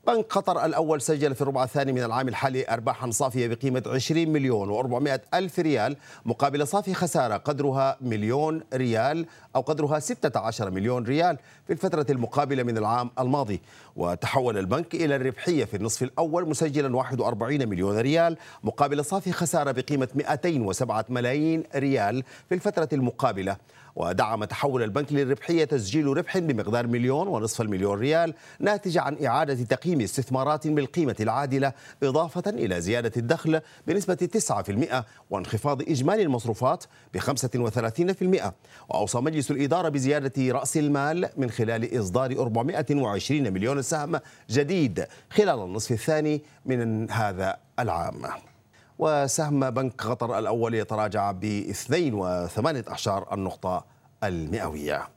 بنك 0.07 0.25
قطر 0.25 0.65
الأول 0.65 1.01
سجل 1.01 1.35
في 1.35 1.43
الربع 1.43 1.65
الثاني 1.65 1.93
من 1.93 2.03
العام 2.03 2.29
الحالي 2.29 2.69
أرباحا 2.69 3.11
صافية 3.11 3.47
بقيمة 3.49 3.83
20 3.87 4.29
مليون 4.29 4.69
و400 4.69 5.21
ألف 5.35 5.59
ريال 5.59 5.97
مقابل 6.25 6.67
صافي 6.67 6.95
خسارة 6.95 7.37
قدرها 7.37 7.97
مليون 8.01 8.63
ريال 8.75 9.27
أو 9.57 9.61
قدرها 9.61 9.99
16 9.99 10.71
مليون 10.71 11.05
ريال 11.05 11.39
في 11.67 11.73
الفترة 11.73 12.07
المقابلة 12.11 12.63
من 12.63 12.79
العام 12.79 13.11
الماضي. 13.19 13.61
وتحول 13.97 14.59
البنك 14.59 14.95
إلى 14.95 15.17
الربحية 15.17 15.65
في 15.65 15.77
النصف 15.77 16.03
الأول 16.03 16.49
مسجلا 16.49 16.97
41 16.97 17.69
مليون 17.69 17.99
ريال 17.99 18.37
مقابل 18.65 19.05
صافي 19.05 19.33
خسارة 19.33 19.71
بقيمة 19.71 20.09
207 20.15 21.05
ملايين 21.09 21.65
ريال 21.75 22.25
في 22.49 22.55
الفترة 22.55 22.89
المقابلة. 22.93 23.57
ودعم 23.97 24.45
تحول 24.45 24.83
البنك 24.83 25.13
للربحية 25.13 25.65
تسجيل 25.65 26.07
ربح 26.07 26.39
بمقدار 26.39 26.87
مليون 26.87 27.29
ونصف 27.29 27.61
المليون 27.61 27.99
ريال 27.99 28.35
ناتجة 28.61 29.01
عن 29.01 29.25
إعادة 29.25 29.55
تقييم 29.55 30.01
استثمارات 30.01 30.67
بالقيمة 30.67 31.17
العادلة 31.21 31.73
إضافة 32.03 32.51
إلى 32.51 32.81
زيادة 32.81 33.13
الدخل 33.17 33.61
بنسبة 33.87 34.29
9% 34.51 34.95
وانخفاض 35.31 35.83
إجمالي 35.83 36.23
المصروفات 36.23 36.85
ب 37.15 37.19
35% 37.19 38.53
وأوصى 38.89 39.19
مجلس 39.19 39.51
الإدارة 39.51 39.89
بزيادة 39.89 40.53
رأس 40.53 40.77
المال 40.77 41.29
من 41.37 41.51
خلال 41.51 42.01
إصدار 42.01 42.33
420 42.33 43.53
مليون 43.53 43.83
سهم 43.83 44.21
جديد 44.51 45.07
خلال 45.31 45.65
النصف 45.65 45.93
الثاني 45.93 46.43
من 46.67 47.11
هذا 47.11 47.57
العام. 47.79 48.52
وسهم 48.99 49.71
بنك 49.71 50.03
قطر 50.03 50.39
الأول 50.39 50.75
يتراجع 50.75 51.33
ب 51.33 51.73
2.8 51.73 53.33
النقطة 53.33 53.85
المئوية. 54.25 55.09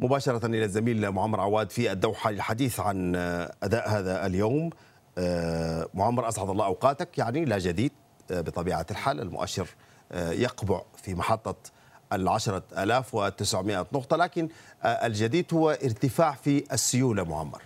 مباشرة 0.00 0.46
إلى 0.46 0.64
الزميل 0.64 1.10
معمر 1.10 1.40
عواد 1.40 1.70
في 1.70 1.92
الدوحة 1.92 2.30
للحديث 2.30 2.80
عن 2.80 3.16
أداء 3.62 3.90
هذا 3.90 4.26
اليوم. 4.26 4.70
آه، 5.18 5.88
معمر 5.94 6.28
أسعد 6.28 6.50
الله 6.50 6.64
أوقاتك. 6.64 7.18
يعني 7.18 7.44
لا 7.44 7.58
جديد 7.58 7.92
آه، 8.30 8.40
بطبيعة 8.40 8.86
الحال 8.90 9.20
المؤشر 9.20 9.68
آه، 10.12 10.30
يقبع 10.30 10.82
في 11.02 11.14
محطة 11.14 11.54
ال 12.12 12.28
10900 12.28 13.86
نقطة. 13.92 14.16
لكن 14.16 14.48
الجديد 14.84 15.46
هو 15.54 15.70
ارتفاع 15.70 16.32
في 16.32 16.64
السيولة 16.72 17.24
معمر. 17.24 17.62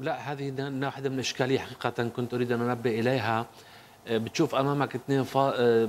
لا 0.00 0.32
هذه 0.32 0.52
واحدة 0.84 1.08
من 1.08 1.14
الإشكالية 1.14 1.58
حقيقة 1.58 2.08
كنت 2.08 2.34
أريد 2.34 2.52
أن 2.52 2.60
أنبه 2.60 3.00
إليها. 3.00 3.46
بتشوف 4.10 4.54
أمامك 4.54 4.94
2 4.94 5.24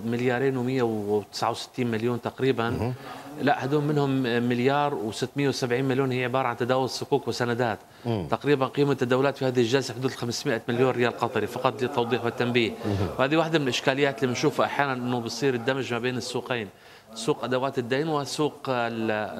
مليارين 0.05 0.55
و169 0.55 1.79
مليون 1.79 2.21
تقريبا. 2.21 2.93
لا 3.41 3.65
هدول 3.65 3.83
منهم 3.83 4.09
مليار 4.49 5.11
و670 5.11 5.63
مليون 5.63 6.11
هي 6.11 6.23
عبارة 6.23 6.47
عن 6.47 6.57
تداول 6.57 6.89
صكوك 6.89 7.27
وسندات. 7.27 7.79
مم. 8.05 8.27
تقريبا 8.31 8.65
قيمة 8.65 8.91
التداولات 8.91 9.37
في 9.37 9.45
هذه 9.45 9.59
الجلسة 9.59 9.93
حدود 9.93 10.11
500 10.11 10.61
مليون 10.67 10.91
ريال 10.91 11.17
قطري 11.17 11.47
فقط 11.47 11.81
للتوضيح 11.81 12.25
والتنبيه. 12.25 12.71
وهذه 13.19 13.37
واحدة 13.37 13.59
من 13.59 13.63
الإشكاليات 13.63 14.23
اللي 14.23 14.27
بنشوفها 14.27 14.65
أحيانا 14.65 14.93
إنه 14.93 15.19
بصير 15.19 15.53
الدمج 15.53 15.93
ما 15.93 15.99
بين 15.99 16.17
السوقين 16.17 16.67
سوق 17.15 17.43
أدوات 17.43 17.79
الدين 17.79 18.07
وسوق 18.07 18.53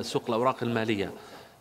سوق 0.02 0.24
الأوراق 0.30 0.64
المالية. 0.64 1.12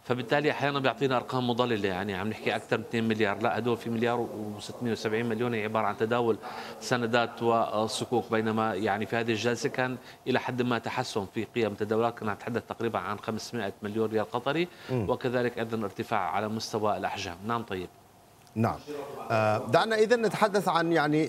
فبالتالي 0.08 0.50
أحيانا 0.50 0.78
بيعطينا 0.78 1.16
أرقام 1.16 1.50
مضللة 1.50 1.88
يعني 1.88 2.14
عم 2.14 2.28
نحكي 2.28 2.56
أكثر 2.56 2.78
من 2.78 2.84
2 2.84 3.08
مليار 3.08 3.42
لا 3.42 3.58
هدول 3.58 3.76
في 3.76 3.90
مليار 3.90 4.26
و670 4.60 5.06
مليون 5.06 5.54
هي 5.54 5.64
عبارة 5.64 5.86
عن 5.86 5.96
تداول 5.96 6.38
سندات 6.80 7.42
وصكوك 7.42 8.30
بينما 8.30 8.74
يعني 8.74 9.06
في 9.06 9.16
هذه 9.16 9.30
الجلسة 9.30 9.68
كان 9.68 9.96
إلى 10.26 10.40
حد 10.40 10.62
ما 10.62 10.78
تحسن 10.78 11.26
في 11.34 11.44
قيم 11.44 11.72
التداولات 11.72 12.18
كنا 12.18 12.34
نتحدث 12.34 12.62
تقريبا 12.68 12.98
عن 12.98 13.18
500 13.18 13.72
مليون 13.82 14.10
ريال 14.10 14.30
قطري 14.30 14.68
وكذلك 14.92 15.58
أيضا 15.58 15.84
ارتفاع 15.84 16.30
على 16.30 16.48
مستوى 16.48 16.96
الأحجام. 16.96 17.36
نعم 17.46 17.62
طيب. 17.62 17.88
نعم. 18.54 18.78
دعنا 19.70 19.96
إذا 19.96 20.16
نتحدث 20.16 20.68
عن 20.68 20.92
يعني 20.92 21.26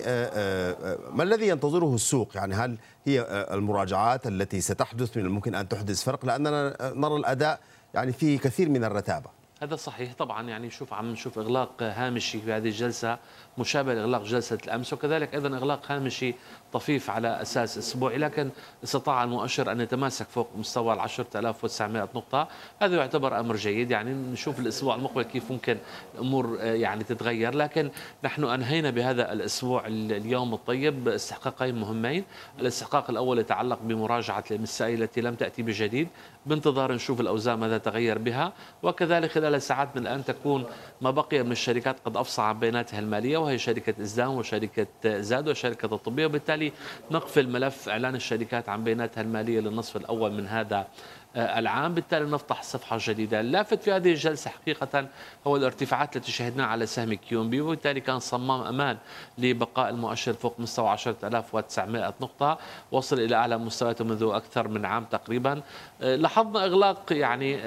ما 1.12 1.22
الذي 1.22 1.48
ينتظره 1.48 1.94
السوق؟ 1.94 2.30
يعني 2.34 2.54
هل 2.54 2.78
هي 3.06 3.46
المراجعات 3.52 4.26
التي 4.26 4.60
ستحدث 4.60 5.16
من 5.16 5.24
الممكن 5.24 5.54
أن 5.54 5.68
تحدث 5.68 6.04
فرق؟ 6.04 6.24
لأننا 6.24 6.76
نرى 6.94 7.16
الأداء 7.16 7.60
يعني 7.94 8.12
في 8.12 8.38
كثير 8.38 8.68
من 8.68 8.84
الرتابة. 8.84 9.40
هذا 9.62 9.76
صحيح 9.76 10.12
طبعا 10.18 10.48
يعني 10.48 10.70
شوف 10.70 10.94
عم 10.94 11.12
نشوف 11.12 11.38
إغلاق 11.38 11.82
هامشي 11.82 12.40
في 12.40 12.52
هذه 12.52 12.68
الجلسة 12.68 13.18
مشابه 13.58 13.94
لإغلاق 13.94 14.22
جلسة 14.22 14.58
الأمس 14.64 14.92
وكذلك 14.92 15.34
أيضا 15.34 15.56
إغلاق 15.56 15.92
هامشي 15.92 16.34
طفيف 16.72 17.10
على 17.10 17.42
أساس 17.42 17.78
أسبوعي 17.78 18.18
لكن 18.18 18.50
استطاع 18.84 19.24
المؤشر 19.24 19.72
أن 19.72 19.80
يتماسك 19.80 20.26
فوق 20.26 20.48
مستوى 20.56 20.94
ال 20.94 21.00
10900 21.00 22.08
نقطة. 22.14 22.48
هذا 22.82 22.96
يعتبر 22.96 23.40
أمر 23.40 23.56
جيد 23.56 23.90
يعني 23.90 24.12
نشوف 24.12 24.60
الأسبوع 24.60 24.94
المقبل 24.94 25.22
كيف 25.22 25.50
ممكن 25.50 25.78
الأمور 26.14 26.58
يعني 26.60 27.04
تتغير. 27.04 27.54
لكن 27.54 27.90
نحن 28.24 28.44
أنهينا 28.44 28.90
بهذا 28.90 29.32
الأسبوع 29.32 29.86
اليوم 29.86 30.54
الطيب 30.54 31.08
استحقاقين 31.08 31.74
مهمين. 31.74 32.24
الاستحقاق 32.60 33.10
الأول 33.10 33.38
يتعلق 33.38 33.78
بمراجعة 33.82 34.44
المسائل 34.50 35.02
التي 35.02 35.20
لم 35.20 35.34
تأتي 35.34 35.62
بجديد. 35.62 36.08
بانتظار 36.46 36.92
نشوف 36.92 37.20
الاوزان 37.20 37.58
ماذا 37.58 37.78
تغير 37.78 38.18
بها 38.18 38.52
وكذلك 38.82 39.30
خلال 39.30 39.62
ساعات 39.62 39.96
من 39.96 40.02
الآن 40.02 40.24
تكون 40.24 40.64
ما 41.00 41.10
بقي 41.10 41.42
من 41.42 41.52
الشركات 41.52 41.96
قد 42.04 42.16
افصح 42.16 42.42
عن 42.42 42.58
بياناتها 42.58 42.98
المالية 42.98 43.38
وهي 43.38 43.58
شركة 43.58 44.02
ازدان 44.02 44.28
وشركة 44.28 44.86
زاد 45.04 45.48
وشركة 45.48 45.94
الطبية 45.94 46.26
وبالتالي 46.26 46.72
نقفل 47.10 47.48
ملف 47.48 47.88
إعلان 47.88 48.14
الشركات 48.14 48.68
عن 48.68 48.84
بياناتها 48.84 49.20
المالية 49.20 49.60
للنصف 49.60 49.96
الأول 49.96 50.32
من 50.32 50.46
هذا 50.46 50.88
العام. 51.36 51.94
بالتالي 51.94 52.30
نفتح 52.30 52.62
صفحة 52.62 52.98
جديدة. 53.00 53.40
اللافت 53.40 53.82
في 53.82 53.92
هذه 53.92 54.10
الجلسة 54.10 54.50
حقيقة 54.50 55.08
هو 55.46 55.56
الارتفاعات 55.56 56.16
التي 56.16 56.32
شهدناها 56.32 56.66
على 56.66 56.86
سهم 56.86 57.14
QNB 57.14 57.60
وبالتالي 57.60 58.00
كان 58.00 58.18
صمام 58.18 58.60
أمان 58.60 58.96
لبقاء 59.38 59.88
المؤشر 59.88 60.32
فوق 60.32 60.60
مستوى 60.60 60.88
10900 60.88 62.14
نقطة 62.20 62.58
وصل 62.92 63.20
إلى 63.20 63.36
أعلى 63.36 63.58
مستوياته 63.58 64.04
منذ 64.04 64.30
أكثر 64.32 64.68
من 64.68 64.84
عام 64.84 65.04
تقريبا. 65.04 65.62
لاحظنا 66.00 66.64
إغلاق 66.64 67.02
يعني 67.10 67.60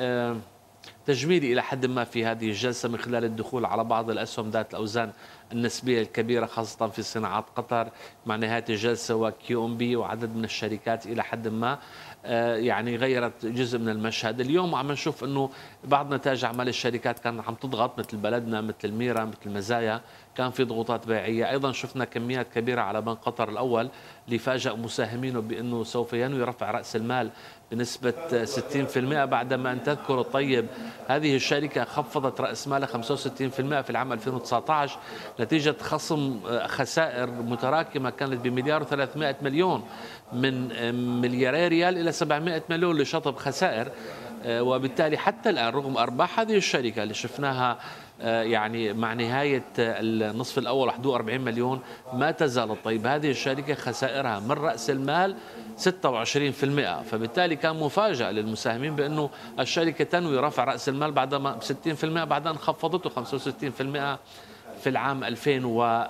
تجميلي 1.05 1.53
إلى 1.53 1.63
حد 1.63 1.85
ما 1.85 2.03
في 2.03 2.25
هذه 2.25 2.47
الجلسة 2.49 2.89
من 2.89 2.97
خلال 2.97 3.23
الدخول 3.23 3.65
على 3.65 3.83
بعض 3.83 4.09
الأسهم 4.09 4.49
ذات 4.49 4.71
الأوزان 4.71 5.11
النسبية 5.51 6.01
الكبيرة 6.01 6.45
خاصة 6.45 6.87
في 6.87 7.01
صناعات 7.01 7.45
قطر 7.55 7.89
مع 8.25 8.35
نهاية 8.35 8.65
الجلسة 8.69 9.15
و 9.15 9.65
QNB 9.65 9.95
وعدد 9.95 10.35
من 10.35 10.43
الشركات 10.43 11.05
إلى 11.05 11.23
حد 11.23 11.47
ما 11.47 11.79
يعني 12.55 12.95
غيرت 12.95 13.45
جزء 13.45 13.79
من 13.79 13.89
المشهد. 13.89 14.41
اليوم 14.41 14.75
عم 14.75 14.91
نشوف 14.91 15.23
إنه 15.23 15.49
بعض 15.83 16.13
نتائج 16.13 16.45
أعمال 16.45 16.67
الشركات 16.67 17.19
كانت 17.19 17.47
عم 17.47 17.55
تضغط 17.55 17.99
مثل 17.99 18.17
بلدنا 18.17 18.61
مثل 18.61 18.75
الميرا 18.83 19.25
مثل 19.25 19.53
مزايا 19.53 20.01
كان 20.35 20.51
في 20.51 20.63
ضغوطات 20.63 21.07
بيعية. 21.07 21.49
أيضا 21.49 21.71
شفنا 21.71 22.05
كميات 22.05 22.47
كبيرة 22.53 22.81
على 22.81 23.01
بنك 23.01 23.17
قطر 23.17 23.49
الأول 23.49 23.89
اللي 24.27 24.37
فاجأ 24.37 24.73
مساهمينه 24.73 25.39
بأنه 25.39 25.83
سوف 25.83 26.13
ينوي 26.13 26.43
رفع 26.43 26.71
رأس 26.71 26.95
المال 26.95 27.29
بنسبة 27.73 28.13
60% 28.45 29.25
بعدما 29.25 29.71
أن 29.71 29.83
تذكر 29.83 30.21
الطيب. 30.21 30.67
هذه 31.07 31.35
الشركة 31.35 31.83
خفضت 31.83 32.41
رأس 32.41 32.67
مالها 32.67 32.87
65% 32.87 33.81
في 33.81 33.89
العام 33.89 34.13
2019 34.13 34.99
نتيجة 35.39 35.75
خصم 35.81 36.39
خسائر 36.65 37.31
متراكمة 37.31 38.09
كانت 38.09 38.33
بمليار 38.33 38.85
و300 38.85 39.43
مليون 39.43 39.83
من 40.33 40.67
ملياري 41.21 41.67
ريال 41.67 41.97
إلى 41.97 42.11
700 42.11 42.63
مليون 42.69 42.97
لشطب 42.97 43.35
خسائر. 43.35 43.91
وبالتالي 44.45 45.17
حتى 45.17 45.49
الآن 45.49 45.73
رغم 45.73 45.97
أرباح 45.97 46.39
هذه 46.39 46.55
الشركة 46.55 47.03
اللي 47.03 47.13
شفناها 47.13 47.77
يعني 48.23 48.93
مع 48.93 49.13
نهاية 49.13 49.63
النصف 49.79 50.57
الأول 50.57 50.87
41 50.87 51.41
مليون 51.41 51.81
ما 52.13 52.31
تزال 52.31 52.83
طيب 52.83 53.07
هذه 53.07 53.29
الشركة 53.29 53.73
خسائرها 53.73 54.39
من 54.39 54.51
رأس 54.51 54.89
المال 54.89 55.35
26% 55.77 57.03
فبالتالي 57.11 57.55
كان 57.55 57.75
مفاجأة 57.75 58.31
للمساهمين 58.31 58.95
بأنه 58.95 59.29
الشركة 59.59 60.03
تنوي 60.03 60.37
رفع 60.39 60.63
رأس 60.63 60.89
المال 60.89 61.11
بعدما 61.11 61.59
60% 62.01 62.05
بعد 62.05 62.47
أن 62.47 62.57
خفضته 62.57 63.09
65% 63.09 64.17
في 64.83 64.89
العام 64.89 65.23
2000 65.23 65.65
و 65.65 66.03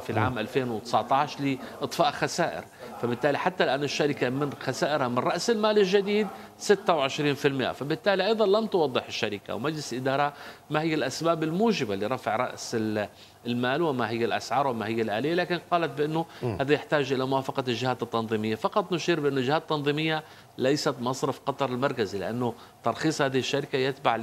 في 0.00 0.10
العام 0.10 0.38
2019 0.38 1.56
لإطفاء 1.80 2.10
خسائر. 2.10 2.64
فبالتالي 3.02 3.38
حتى 3.38 3.64
الآن 3.64 3.82
الشركة 3.82 4.30
من 4.30 4.52
خسائرها 4.60 5.08
من 5.08 5.18
رأس 5.18 5.50
المال 5.50 5.78
الجديد 5.78 6.26
26% 6.58 7.72
فبالتالي 7.72 8.26
أيضا 8.26 8.46
لم 8.46 8.66
توضح 8.66 9.06
الشركة 9.06 9.54
ومجلس 9.54 9.92
الاداره 9.92 10.32
ما 10.70 10.80
هي 10.82 10.94
الأسباب 10.94 11.42
الموجبة 11.42 11.96
لرفع 11.96 12.36
رأس 12.36 12.76
المال 13.46 13.82
وما 13.82 14.10
هي 14.10 14.24
الأسعار 14.24 14.66
وما 14.66 14.86
هي 14.86 15.02
الآلية. 15.02 15.34
لكن 15.34 15.60
قالت 15.70 15.98
بأنه 15.98 16.24
هذا 16.42 16.74
يحتاج 16.74 17.12
إلى 17.12 17.26
موافقة 17.26 17.64
الجهات 17.68 18.02
التنظيمية. 18.02 18.54
فقط 18.54 18.92
نشير 18.92 19.20
بان 19.20 19.38
الجهات 19.38 19.62
التنظيمية 19.62 20.22
ليست 20.58 20.94
مصرف 21.00 21.40
قطر 21.46 21.68
المركزي 21.68 22.18
لأنه 22.18 22.54
ترخيص 22.84 23.22
هذه 23.22 23.38
الشركة 23.38 23.76
يتبع 23.76 24.16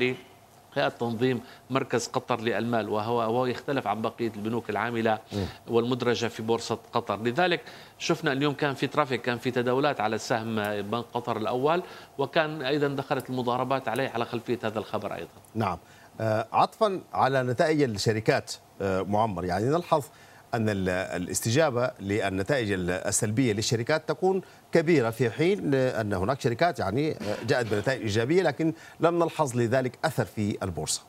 هيئة 0.75 0.89
تنظيم 0.89 1.41
مركز 1.69 2.07
قطر 2.07 2.41
للمال 2.41 2.89
وهو 2.89 3.21
هو 3.21 3.45
يختلف 3.45 3.87
عن 3.87 4.01
بقية 4.01 4.31
البنوك 4.35 4.69
العاملة 4.69 5.19
والمدرجة 5.67 6.27
في 6.27 6.43
بورصة 6.43 6.79
قطر. 6.93 7.23
لذلك 7.23 7.61
شفنا 7.99 8.31
اليوم 8.31 8.53
كان 8.53 8.73
في 8.73 8.87
ترافيك 8.87 9.21
كان 9.21 9.37
في 9.37 9.51
تداولات 9.51 10.01
على 10.01 10.17
سهم 10.17 10.55
بنك 10.81 11.05
قطر 11.13 11.37
الأول 11.37 11.83
وكان 12.17 12.61
أيضا 12.61 12.87
دخلت 12.87 13.29
المضاربات 13.29 13.87
عليه 13.87 14.09
على 14.09 14.25
خلفية 14.25 14.59
هذا 14.63 14.79
الخبر 14.79 15.13
أيضا. 15.13 15.29
نعم. 15.55 15.77
عطفا 16.51 17.01
على 17.13 17.43
نتائج 17.43 17.81
الشركات 17.81 18.53
معمر. 18.81 19.45
يعني 19.45 19.65
نلحظ 19.65 20.03
أن 20.53 20.65
الاستجابة 20.89 21.91
للنتائج 21.99 22.71
السلبية 22.89 23.53
للشركات 23.53 24.09
تكون 24.09 24.41
كبيرة 24.71 25.09
في 25.09 25.29
حين 25.29 25.73
أن 25.73 26.13
هناك 26.13 26.41
شركات 26.41 26.79
يعني 26.79 27.15
جاءت 27.47 27.65
بنتائج 27.65 28.01
إيجابية 28.01 28.43
لكن 28.43 28.73
لم 28.99 29.23
نلحظ 29.23 29.57
لذلك 29.57 29.99
أثر 30.05 30.25
في 30.25 30.57
البورصة. 30.63 31.01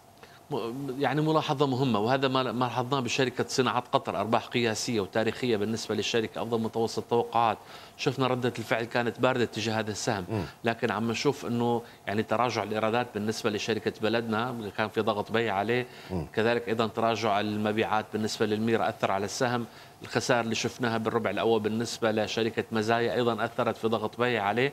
يعني 0.99 1.21
ملاحظة 1.21 1.67
مهمة 1.67 1.99
وهذا 1.99 2.29
ما 2.29 2.43
لاحظناه 2.43 3.01
بشركة 3.01 3.45
صناعة 3.49 3.85
قطر 3.93 4.21
أرباح 4.21 4.47
قياسية 4.47 5.01
وتاريخية 5.01 5.57
بالنسبة 5.57 5.95
للشركة 5.95 6.43
أفضل 6.43 6.61
متوسط 6.61 6.99
التوقعات 6.99 7.59
شفنا 7.97 8.27
ردة 8.27 8.53
الفعل 8.59 8.85
كانت 8.85 9.21
باردة 9.21 9.45
تجاه 9.45 9.79
هذا 9.79 9.91
السهم. 9.91 10.25
لكن 10.65 10.91
عم 10.91 11.11
نشوف 11.11 11.47
أنه 11.47 11.83
يعني 12.07 12.23
تراجع 12.23 12.63
الإيرادات 12.63 13.07
بالنسبة 13.15 13.51
لشركة 13.51 13.93
بلدنا 14.03 14.71
كان 14.77 14.89
في 14.89 15.01
ضغط 15.01 15.33
بيع 15.33 15.55
عليه. 15.55 15.87
كذلك 16.33 16.69
أيضا 16.69 16.87
تراجع 16.87 17.41
المبيعات 17.41 18.07
بالنسبة 18.13 18.47
للميرا 18.47 18.89
أثر 18.89 19.11
على 19.11 19.25
السهم. 19.25 19.67
الخسائر 20.03 20.41
اللي 20.41 20.55
شفناها 20.55 20.99
بالربع 20.99 21.31
الأول 21.31 21.61
بالنسبة 21.61 22.11
لشركة 22.11 22.65
مزايا 22.73 23.15
أيضا 23.15 23.45
أثرت 23.45 23.77
في 23.77 23.89
ضغط 23.89 24.21
بيع 24.21 24.45
عليه. 24.45 24.73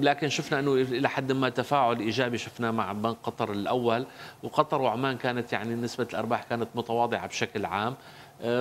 لكن 0.00 0.28
شفنا 0.28 0.58
إنه 0.58 0.74
إلى 0.74 1.08
حد 1.08 1.32
ما 1.32 1.48
تفاعل 1.48 2.00
إيجابي 2.00 2.38
شفناه 2.38 2.70
مع 2.70 2.92
بنك 2.92 3.16
قطر 3.22 3.52
الأول. 3.52 4.06
وقطر 4.42 4.82
وعمان 4.82 5.16
كانت 5.16 5.52
يعني 5.52 5.74
نسبة 5.74 6.06
الأرباح 6.12 6.42
كانت 6.42 6.68
متواضعة 6.74 7.26
بشكل 7.26 7.64
عام. 7.64 7.94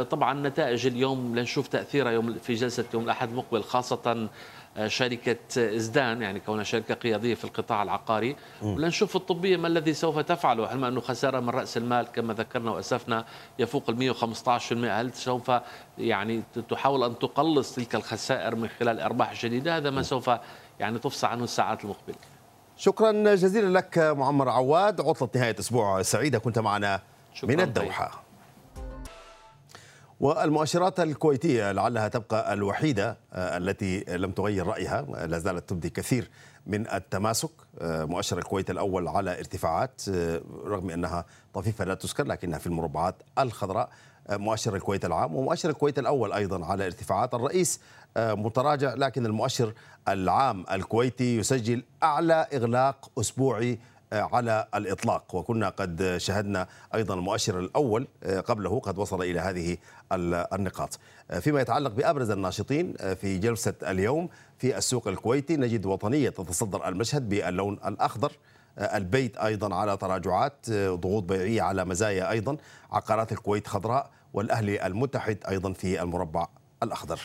طبعا 0.09 0.33
نتائج 0.47 0.87
اليوم 0.87 1.35
لنشوف 1.35 1.67
تاثيرها 1.67 2.11
يوم 2.11 2.33
في 2.33 2.53
جلسة 2.53 2.85
يوم 2.93 3.03
الأحد 3.03 3.33
مقبل 3.33 3.63
خاصة 3.63 4.29
شركة 4.87 5.37
إزدان 5.57 6.21
يعني 6.21 6.39
كونها 6.39 6.63
شركة 6.63 6.93
قيادية 6.93 7.35
في 7.35 7.45
القطاع 7.45 7.83
العقاري. 7.83 8.35
ولنشوف 8.61 9.15
الطبية 9.15 9.57
ما 9.57 9.67
الذي 9.67 9.93
سوف 9.93 10.19
تفعله 10.19 10.67
علما 10.67 10.87
أنه 10.87 11.01
خسارة 11.01 11.39
من 11.39 11.49
رأس 11.49 11.77
المال 11.77 12.07
كما 12.13 12.33
ذكرنا 12.33 12.71
وأسفنا 12.71 13.25
يفوق 13.59 13.89
ال 13.89 14.15
115% 14.15 14.71
هل 14.71 15.13
سوف 15.13 15.51
يعني 15.97 16.43
تحاول 16.69 17.03
أن 17.03 17.19
تقلص 17.19 17.75
تلك 17.75 17.95
الخسائر 17.95 18.55
من 18.55 18.67
خلال 18.79 18.99
أرباح 18.99 19.45
جديدة 19.45 19.77
هذا 19.77 19.89
ما 19.89 20.01
سوف 20.01 20.31
يعني 20.79 20.99
تفصى 20.99 21.27
عنه 21.27 21.43
الساعات 21.43 21.83
المقبلة. 21.83 22.15
شكرا 22.77 23.11
جزيلا 23.35 23.77
لك 23.77 23.97
معمر 23.97 24.49
عواد. 24.49 25.01
عطلة 25.01 25.29
نهاية 25.35 25.55
أسبوع 25.59 26.01
سعيدة 26.01 26.39
كنت 26.39 26.59
معنا 26.59 27.01
من 27.43 27.59
الدوحة. 27.59 28.05
طيب. 28.05 28.30
والمؤشرات 30.21 30.99
الكويتية 30.99 31.71
لعلها 31.71 32.07
تبقى 32.07 32.53
الوحيدة 32.53 33.17
آه، 33.34 33.57
التي 33.57 34.03
لم 34.07 34.31
تغير 34.31 34.67
رأيها 34.67 35.01
لا 35.01 35.39
زالت 35.39 35.69
تبدي 35.69 35.89
كثير 35.89 36.29
من 36.67 36.88
التماسك. 36.88 37.49
آه، 37.79 38.05
مؤشر 38.05 38.38
الكويت 38.38 38.69
الأول 38.69 39.07
على 39.07 39.39
ارتفاعات 39.39 40.01
آه، 40.10 40.41
رغم 40.65 40.89
أنها 40.89 41.25
طفيفة 41.53 41.86
لا 41.86 41.93
تذكر 41.93 42.27
لكنها 42.27 42.60
في 42.60 42.67
المربعات 42.67 43.15
الخضراء 43.39 43.89
مؤشر 44.29 44.75
الكويت 44.75 45.05
العام 45.05 45.36
ومؤشر 45.36 45.69
الكويت 45.69 45.99
الأول 45.99 46.34
أيضا 46.34 46.65
على 46.65 46.86
ارتفاعات. 46.86 47.34
الرئيس 47.34 47.79
متراجع 48.17 48.93
لكن 48.93 49.25
المؤشر 49.25 49.73
العام 50.07 50.65
الكويتي 50.71 51.38
يسجل 51.38 51.84
أعلى 52.03 52.47
إغلاق 52.53 53.12
أسبوعي 53.19 53.79
على 54.13 54.67
الإطلاق. 54.76 55.36
وكنا 55.36 55.69
قد 55.69 56.15
شهدنا 56.17 56.67
أيضا 56.95 57.13
المؤشر 57.13 57.60
الأول 57.60 58.08
قبله 58.45 58.80
قد 58.80 58.97
وصل 58.97 59.21
إلى 59.21 59.39
هذه 59.39 59.78
النقاط. 60.54 61.00
فيما 61.39 61.62
يتعلق 61.62 61.91
بأبرز 61.91 62.30
الناشطين 62.30 62.93
في 63.21 63.38
جلسة 63.38 63.74
اليوم 63.84 64.30
في 64.58 64.78
السوق 64.78 65.08
الكويتي 65.08 65.58
نجد 65.58 65.86
وطنية 65.86 66.30
تتصدر 66.30 66.88
المشهد 66.88 67.30
باللون 67.30 67.74
الأخضر 67.86 68.32
البيت 68.78 69.38
أيضا 69.38 69.76
على 69.76 69.97
تراجعات 69.97 70.69
ضغوط 70.71 71.24
بيعية 71.24 71.62
على 71.62 71.86
مزايا 71.86 72.32
أيضا 72.32 72.58
عقارات 72.91 73.32
الكويت 73.32 73.67
خضراء 73.67 74.10
والأهلي 74.34 74.86
المتحد 74.86 75.38
أيضا 75.50 75.74
في 75.74 76.02
المربع 76.02 76.47
الأخضر. 76.84 77.19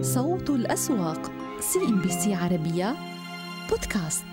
صوت 0.00 0.50
الأسواق 0.50 1.32
CNBC 1.60 2.34
عربية 2.34 2.96
بودكاست. 3.70 4.24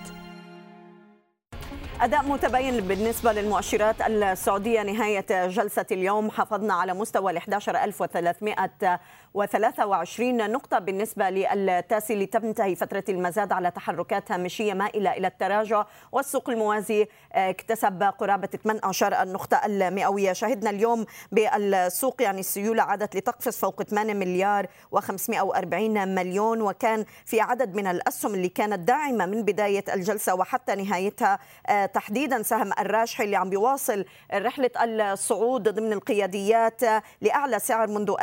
أداء 2.01 2.23
متباين 2.23 2.81
بالنسبة 2.81 3.31
للمؤشرات 3.31 4.01
السعودية 4.01 4.81
نهاية 4.81 5.47
جلسة 5.47 5.85
اليوم 5.91 6.31
حافظنا 6.31 6.73
على 6.73 6.93
مستوى 6.93 7.31
ال 8.55 8.97
11323 9.35 10.51
نقطة 10.51 10.79
بالنسبة 10.79 11.29
للتاسي 11.29 12.15
لتنتهي 12.15 12.75
فترة 12.75 13.03
المزاد 13.09 13.51
على 13.51 13.71
تحركات 13.71 14.31
هامشية 14.31 14.73
مائلة 14.73 15.11
إلى 15.11 15.27
التراجع 15.27 15.85
والسوق 16.11 16.49
الموازي 16.49 17.07
اكتسب 17.33 18.03
قرابة 18.03 18.47
18 18.47 19.21
النقطة 19.23 19.61
المئوية. 19.65 20.33
شهدنا 20.33 20.69
اليوم 20.69 21.05
بالسوق 21.31 22.21
يعني 22.21 22.39
السيولة 22.39 22.83
عادت 22.83 23.15
لتقفز 23.15 23.57
فوق 23.57 23.83
8 23.83 24.13
مليار 24.13 24.67
و540 24.95 25.73
مليون 26.07 26.61
وكان 26.61 27.05
في 27.25 27.41
عدد 27.41 27.75
من 27.75 27.87
الأسهم 27.87 28.33
اللي 28.33 28.49
كانت 28.49 28.79
داعمة 28.79 29.25
من 29.25 29.43
بداية 29.43 29.83
الجلسة 29.93 30.35
وحتى 30.35 30.75
نهايتها 30.75 31.39
تحديدا 31.93 32.41
سهم 32.43 32.71
الراجحي 32.79 33.23
اللي 33.23 33.35
عم 33.35 33.49
بيواصل 33.49 34.05
رحلة 34.33 34.69
الصعود 34.83 35.69
ضمن 35.69 35.93
القياديات 35.93 36.81
لأعلى 37.21 37.59
سعر 37.59 37.87
منذ 37.87 38.15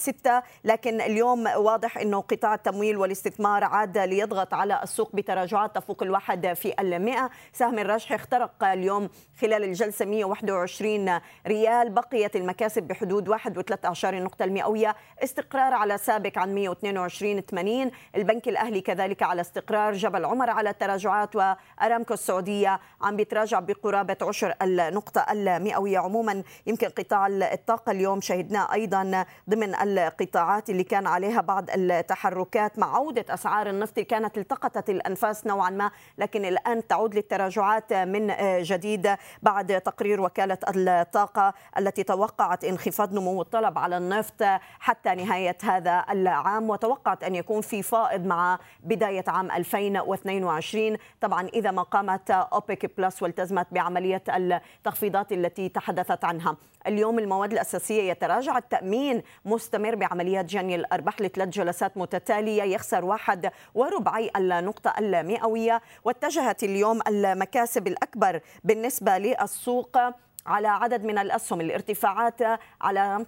2006 0.00 0.42
لكن 0.64 1.00
اليوم 1.00 1.46
واضح 1.56 1.98
أنه 1.98 2.20
قطاع 2.20 2.54
التمويل 2.54 2.96
والاستثمار 2.96 3.64
عاد 3.64 3.98
ليضغط 3.98 4.54
على 4.54 4.80
السوق 4.82 5.16
بتراجعات 5.16 5.74
تفوق 5.74 6.02
الواحد 6.02 6.52
في 6.52 6.74
المئة. 6.80 7.30
سهم 7.52 7.78
الراجحي 7.78 8.14
اخترق 8.14 8.64
اليوم 8.64 9.08
خلال 9.40 9.64
الجلسة 9.64 10.04
121 10.04 11.20
ريال. 11.46 11.90
بقيت 11.90 12.36
المكاسب 12.36 12.82
بحدود 12.82 13.28
1.13 13.28 14.04
نقطة 14.04 14.44
المئوية. 14.44 14.96
استقرار 15.24 15.74
على 15.74 15.98
سابق 15.98 16.38
عن 16.38 16.54
122 16.54 17.40
80 17.40 17.90
البنك 18.16 18.48
الأهلي 18.48 18.80
كذلك 18.80 19.22
على 19.22 19.40
استقرار. 19.40 19.92
جبل 19.92 20.24
عمر 20.24 20.50
على 20.50 20.70
التراجعات 20.70 21.36
وأرامكو 21.36 22.14
السعودية 22.14 22.80
عم 23.00 23.16
بيتراجع 23.16 23.60
بقرابة 23.60 24.16
عشر 24.22 24.54
النقطة 24.62 25.26
المئوية. 25.32 25.98
عموما 25.98 26.42
يمكن 26.66 26.88
قطاع 26.88 27.26
الطاقة 27.26 27.92
اليوم 27.92 28.20
شهدناه 28.20 28.72
أيضا 28.72 29.24
ضمن 29.50 29.74
القطاعات 29.98 30.70
اللي 30.70 30.84
كان 30.84 31.06
عليها 31.06 31.40
بعض 31.40 31.70
التحركات 31.70 32.78
مع 32.78 32.96
عودة 32.96 33.24
أسعار 33.34 33.70
النفط 33.70 34.00
كانت 34.00 34.38
التقطت 34.38 34.90
الأنفاس 34.90 35.46
نوعا 35.46 35.70
ما 35.70 35.90
لكن 36.18 36.44
الآن 36.44 36.86
تعود 36.86 37.14
للتراجعات 37.14 37.92
من 37.92 38.34
جديد 38.62 39.16
بعد 39.42 39.80
تقرير 39.80 40.20
وكالة 40.20 40.58
الطاقة 40.76 41.54
التي 41.78 42.02
توقعت 42.02 42.64
انخفاض 42.64 43.14
نمو 43.14 43.42
الطلب 43.42 43.78
على 43.78 43.96
النفط 43.96 44.42
حتى 44.80 45.14
نهاية 45.14 45.58
هذا 45.62 46.04
العام 46.10 46.70
وتوقعت 46.70 47.24
أن 47.24 47.34
يكون 47.34 47.60
في 47.60 47.82
فائض 47.82 48.26
مع 48.26 48.58
بداية 48.84 49.24
عام 49.28 49.50
2022 49.50 50.96
طبعا 51.20 51.48
إذا 51.48 51.70
ما 51.70 51.82
قامت 51.82 52.30
أوبك 52.30 52.98
بلس 52.98 53.22
والتزمت 53.22 53.66
بعملية 53.72 54.22
التخفيضات 54.28 55.32
التي 55.32 55.68
تحدثت 55.68 56.24
عنها. 56.24 56.56
اليوم 56.86 57.18
المواد 57.18 57.52
الأساسية 57.52 58.10
يتراجع 58.10 58.58
التأمين 58.58 59.22
مستمر 59.44 59.79
بعمليات 59.88 60.44
جني 60.44 60.74
الأرباح 60.74 61.20
لثلاث 61.20 61.48
جلسات 61.48 61.96
متتالية 61.96 62.62
يخسر 62.62 63.04
واحد 63.04 63.50
وربعي 63.74 64.30
النقطة 64.36 64.94
المئوية. 64.98 65.82
واتجهت 66.04 66.62
اليوم 66.62 67.00
المكاسب 67.08 67.86
الأكبر 67.86 68.40
بالنسبة 68.64 69.18
للسوق 69.18 69.98
على 70.46 70.68
عدد 70.68 71.04
من 71.04 71.18
الأسهم. 71.18 71.60
الارتفاعات 71.60 72.40
على 72.80 73.26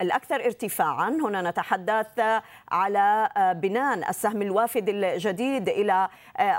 الأكثر 0.00 0.44
ارتفاعا. 0.44 1.08
هنا 1.08 1.50
نتحدث 1.50 2.40
على 2.72 3.28
بنان 3.56 4.04
السهم 4.04 4.42
الوافد 4.42 4.88
الجديد 4.88 5.68
إلى 5.68 6.08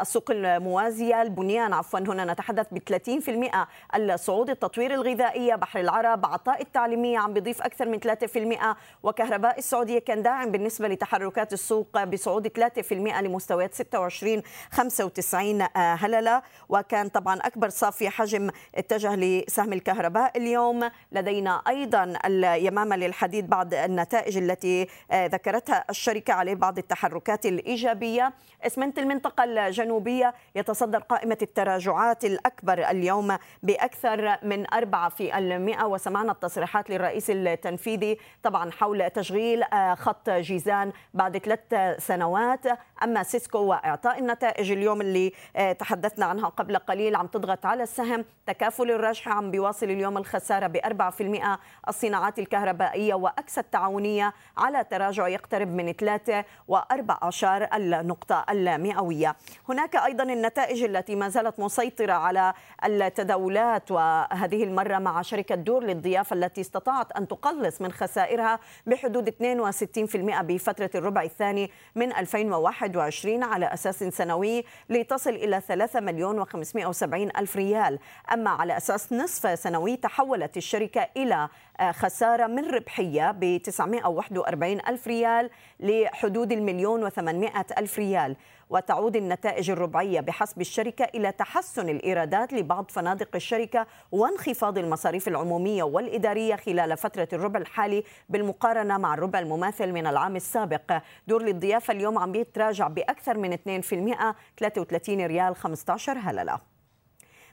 السوق 0.02 0.32
الموازية 0.32 1.22
البنيان 1.22 1.74
عفوا. 1.74 2.00
هنا 2.00 2.26
نتحدث 2.34 2.68
ب 2.72 2.78
30% 2.78 3.68
الصعود 3.96 4.50
التطوير 4.50 4.94
الغذائية 4.94 5.56
بحر 5.56 5.80
العرب 5.80 6.26
عطاء 6.26 6.62
التعليمية 6.62 7.20
عم 7.20 7.34
بيضيف 7.34 7.62
أكثر 7.62 7.86
من 7.86 8.00
3% 8.00 8.76
وكهرباء 9.04 9.58
السعودية 9.58 10.00
كان 10.00 10.24
داعم 10.24 10.52
بالنسبة 10.52 10.88
لتحركات 10.88 11.54
السوق 11.54 12.04
بصعود 12.04 12.48
3% 12.48 12.94
لمستويات 13.22 13.74
26 13.74 14.42
95 14.72 15.68
هللة. 15.76 16.42
وكان 16.70 17.10
طبعا 17.10 17.40
أكبر 17.40 17.70
صافي 17.70 18.10
حجم 18.10 18.50
اتجه 18.76 19.16
لسهم 19.16 19.74
الكهرباء 19.74 20.38
اليوم. 20.38 20.90
لدينا 21.12 21.62
أيضا 21.68 22.14
اليمامة 22.26 22.96
للحديث 22.96 23.29
الحديد 23.30 23.50
بعض 23.50 23.74
النتائج 23.74 24.38
التي 24.38 24.88
آه، 25.12 25.26
ذكرتها 25.26 25.86
الشركة 25.90 26.34
عليه 26.34 26.56
بعض 26.56 26.78
التحركات 26.78 27.46
الإيجابية. 27.46 28.34
إسمنت 28.66 29.00
المنطقة 29.00 29.44
الجنوبية 29.44 30.34
يتصدر 30.56 31.00
قائمة 31.00 31.38
التراجعات 31.42 32.26
الأكبر 32.26 32.90
اليوم 32.90 33.38
بأكثر 33.64 34.38
من 34.44 34.74
أربعة 34.74 35.10
في 35.10 35.38
المئة 35.38 35.86
وسمعنا 35.86 36.32
التصريحات 36.32 36.90
للرئيس 36.90 37.30
التنفيذي 37.30 38.18
طبعا 38.44 38.72
حول 38.72 39.10
تشغيل 39.10 39.64
آه، 39.64 39.94
خط 39.96 40.30
جيزان 40.30 40.92
بعد 41.14 41.38
ثلاث 41.38 41.60
سنوات. 42.06 42.66
أما 43.04 43.24
سيسكو 43.24 43.60
وإعطاء 43.60 44.20
النتائج 44.20 44.72
اليوم 44.72 45.02
اللي 45.02 45.32
آه، 45.56 45.72
تحدثنا 45.72 46.26
عنها 46.26 46.50
قبل 46.50 46.78
قليل 46.78 47.16
عم 47.16 47.28
تضغط 47.28 47.66
على 47.66 47.84
السهم. 47.84 48.26
تكافل 48.46 48.92
الرجح 48.92 49.28
عم 49.28 49.52
بيواصل 49.52 49.86
اليوم 49.86 50.18
الخسارة 50.18 50.68
بأربعة 50.68 51.12
في 51.12 51.24
المئة. 51.24 51.60
الصناعات 51.88 52.40
الكهربائية 52.40 53.19
وأكسى 53.20 53.60
التعاونية 53.60 54.34
على 54.58 54.84
تراجع 54.84 55.28
يقترب 55.28 55.68
من 55.68 55.92
3 55.92 56.46
و14 56.72 57.44
النقطة 57.76 58.46
المئوية. 58.50 59.36
هناك 59.70 59.96
أيضا 59.96 60.24
النتائج 60.24 60.84
التي 60.84 61.16
ما 61.16 61.30
زالت 61.30 61.60
مسيطرة 61.60 62.14
على 62.14 62.54
التداولات 62.86 63.92
وهذه 63.92 64.64
المرة 64.64 64.98
مع 64.98 65.22
شركة 65.22 65.56
دور 65.56 65.84
للضيافة 65.84 66.34
التي 66.34 66.62
استطاعت 66.62 67.12
أن 67.12 67.28
تقلص 67.28 67.82
من 67.82 67.92
خسائرها 67.92 68.60
بحدود 68.88 69.30
62% 69.30 70.42
بفترة 70.42 70.90
الربع 70.96 71.24
الثاني 71.24 71.72
من 71.96 72.14
2021 72.14 73.44
على 73.44 73.74
أساس 73.74 74.04
سنوي 74.04 74.64
لتصل 74.90 75.30
إلى 75.30 75.62
3 75.62 76.00
مليون 76.00 76.46
و570 76.46 77.14
ألف 77.14 77.56
ريال. 77.56 78.00
أما 78.34 78.50
على 78.50 78.78
أساس 78.78 79.14
نصف 79.14 79.60
سنوي 79.60 79.96
تحولت 79.96 80.58
الشركة 80.58 81.08
إلى 81.18 81.50
خسارة 81.82 82.48
من 82.48 82.70
ربحية 82.70 83.32
ب 83.32 83.62
941 83.64 84.80
ألف 84.88 85.08
ريال 85.08 85.50
لحدود 85.80 86.52
المليون 86.52 87.10
و800 87.10 87.78
ألف 87.78 88.00
ريال. 88.00 88.36
وتعود 88.70 89.16
النتائج 89.16 89.72
الربعية 89.72 90.20
بحسب 90.20 90.62
الشركة 90.62 91.06
إلى 91.16 91.32
تحسن 91.32 91.90
الإيرادات 91.90 92.54
لبعض 92.54 92.92
فنادق 92.92 93.36
الشركة 93.36 93.88
وانخفاض 94.12 94.78
المصاريف 94.78 95.28
العمومية 95.28 95.84
والإدارية 95.84 96.56
خلال 96.56 96.98
فترة 96.98 97.28
الربع 97.34 97.60
الحالي 97.60 98.04
بالمقارنة 98.30 98.98
مع 98.98 99.14
الربع 99.14 99.40
المماثل 99.40 99.92
من 99.92 100.08
العام 100.08 100.36
السابق. 100.36 101.02
دور 101.28 101.44
للضيافة 101.44 101.92
اليوم 101.92 102.18
عم 102.18 102.32
بيتراجع 102.32 102.88
بأكثر 102.88 103.38
من 103.38 103.54
2% 103.54 104.36
33 104.58 105.26
ريال 105.26 105.56
15 105.56 106.18
هللة. 106.18 106.79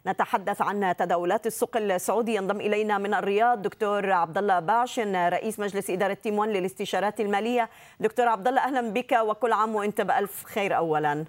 نتحدث 0.07 0.63
عن 0.63 0.95
تداولات 0.99 1.47
السوق 1.47 1.77
السعودي 1.77 2.35
ينضم 2.35 2.61
إلينا 2.61 2.99
من 2.99 3.15
الرياض 3.15 3.63
دكتور 3.63 4.13
عبد 4.13 4.39
الله 4.39 4.61
باشن 4.61 5.17
رئيس 5.17 5.61
مجلس 5.61 5.91
إدارة 5.91 6.15
Team 6.15 6.39
1 6.39 6.51
للاستشارات 6.51 7.21
المالية. 7.21 7.71
دكتور 8.01 8.29
عبد 8.29 8.49
الله 8.49 8.61
أهلا 8.61 8.91
بك 8.91 9.13
وكل 9.13 9.53
عام 9.53 9.75
وأنت 9.75 10.01
بألف 10.01 10.45
خير 10.45 10.77
اولا. 10.77 11.25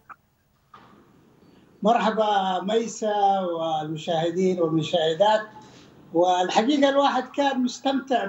مرحبا 1.83 2.59
ميسا 2.61 3.39
والمشاهدين 3.39 4.61
والمشاهدات. 4.61 5.41
والحقيقة 6.13 6.89
الواحد 6.89 7.27
كان 7.27 7.63
مستمتع 7.63 8.27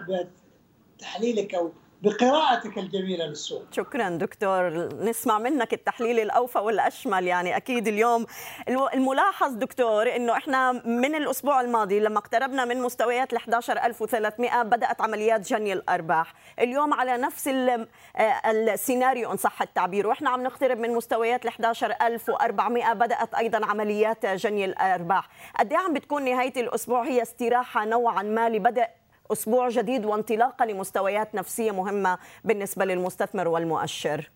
بتحليلك 0.99 1.55
أو 1.55 1.73
بقراءتك 2.03 2.79
الجميلة 2.79 3.27
للسوق. 3.27 3.65
شكرا 3.73 4.09
دكتور. 4.09 4.89
نسمع 5.05 5.39
منك 5.39 5.73
التحليل 5.73 6.21
الأوفى 6.21 6.59
والأشمل. 6.59 7.27
يعني 7.27 7.57
أكيد 7.57 7.89
اليوم 7.89 8.27
الملاحظ 8.69 9.53
دكتور 9.53 10.17
إنه 10.17 10.33
إحنا 10.33 10.73
من 10.73 11.15
الأسبوع 11.15 11.61
الماضي 11.61 12.01
لما 12.01 12.19
اقتربنا 12.19 12.65
من 12.65 12.83
مستويات 12.83 13.33
ال 13.33 13.37
11300 13.37 14.63
بدأت 14.63 15.01
عمليات 15.01 15.41
جني 15.41 15.73
الأرباح. 15.73 16.35
اليوم 16.59 16.95
على 16.95 17.17
نفس 17.17 17.51
السيناريو 18.47 19.33
إن 19.33 19.37
صح 19.37 19.63
التعبير. 19.63 20.07
وإحنا 20.07 20.31
عم 20.31 20.43
نقترب 20.43 20.79
من 20.79 20.95
مستويات 20.95 21.45
ال 21.45 21.49
11400 21.49 22.93
بدأت 22.93 23.35
أيضا 23.35 23.67
عمليات 23.67 24.27
جني 24.27 24.65
الأرباح. 24.65 25.29
قد 25.59 25.75
عم 25.75 25.95
بتكون 25.95 26.25
نهاية 26.25 26.61
الأسبوع؟ 26.61 27.05
هي 27.05 27.23
استراحة 27.23 27.85
نوعا 27.85 28.23
ما 28.23 28.49
لبدء 28.49 28.87
أسبوع 29.33 29.69
جديد 29.69 30.05
وانطلاقة 30.05 30.65
لمستويات 30.65 31.35
نفسية 31.35 31.71
مهمة 31.71 32.19
بالنسبة 32.45 32.85
للمستثمر 32.85 33.49
والمؤشر 33.49 34.31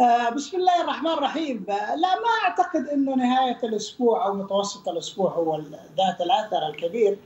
آه 0.00 0.30
بسم 0.30 0.56
الله 0.56 0.80
الرحمن 0.82 1.10
الرحيم 1.10 1.64
لا 1.68 2.14
ما 2.14 2.30
أعتقد 2.44 2.88
انه 2.88 3.14
نهاية 3.14 3.58
الأسبوع 3.62 4.26
أو 4.26 4.34
متوسط 4.34 4.88
الأسبوع 4.88 5.30
هو 5.30 5.60
ذات 5.96 6.20
الأثر 6.20 6.66
الكبير 6.66 7.18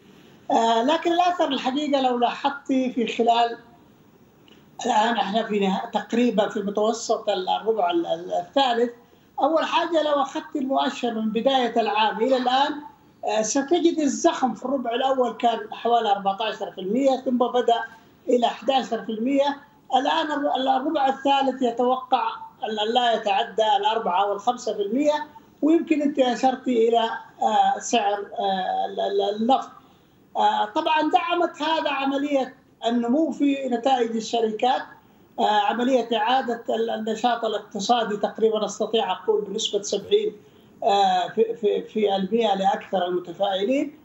آه 0.51 0.83
لكن 0.83 1.13
الأثر 1.13 1.49
الحقيقة 1.49 2.01
لو 2.01 2.19
لاحظتي 2.19 2.93
في 2.93 3.07
خلال 3.07 3.59
الآن 4.87 5.17
إحنا 5.17 5.43
في. 5.43 5.71
تقريبا 5.93 6.49
في 6.49 6.61
متوسط 6.61 7.29
الربع 7.29 7.91
الثالث 8.41 8.91
أول 9.41 9.65
حاجة 9.65 10.03
لو 10.03 10.23
أخذت 10.23 10.57
المؤشر 10.57 11.15
من 11.15 11.31
بداية 11.33 11.81
العام 11.81 12.17
إلى 12.17 12.37
الآن 12.37 12.81
ستجد 13.41 13.99
الزخم 14.01 14.55
في 14.55 14.65
الربع 14.65 14.95
الأول 14.95 15.33
كان 15.33 15.59
حوالي 15.73 16.15
14% 17.21 17.25
ثم 17.25 17.39
بدأ 17.39 17.85
إلى 18.29 18.47
11% 18.47 18.53
الآن 19.97 20.33
الربع 20.69 21.09
الثالث 21.09 21.63
يتوقع 21.63 22.29
أن 22.65 22.95
لا 22.95 23.13
يتعدى 23.13 23.77
الأربعة 23.81 24.23
أو 24.23 24.33
الخمسة 24.33 24.75
في 24.75 24.83
المية 24.83 25.27
ويمكن 25.63 26.03
أنت 26.03 26.19
أشرت 26.19 26.69
إلى 26.69 27.11
سعر 27.79 28.27
النفط. 29.37 29.71
طبعا 30.75 31.11
دعمت 31.11 31.63
هذا 31.63 31.91
عملية 31.91 32.55
النمو 32.87 33.31
في 33.31 33.69
نتائج 33.69 34.17
الشركات. 34.17 34.83
عملية 35.39 36.09
إعادة 36.17 36.65
النشاط 36.95 37.45
الاقتصادي 37.45 38.17
تقريبا 38.17 38.65
أستطيع 38.65 39.13
أقول 39.13 39.45
بنسبة 39.45 39.83
70 39.83 40.11
في 41.35 41.57
في 41.61 41.83
في 41.83 42.17
المئة 42.17 42.55
لأكثر 42.55 43.07
المتفائلين. 43.07 43.99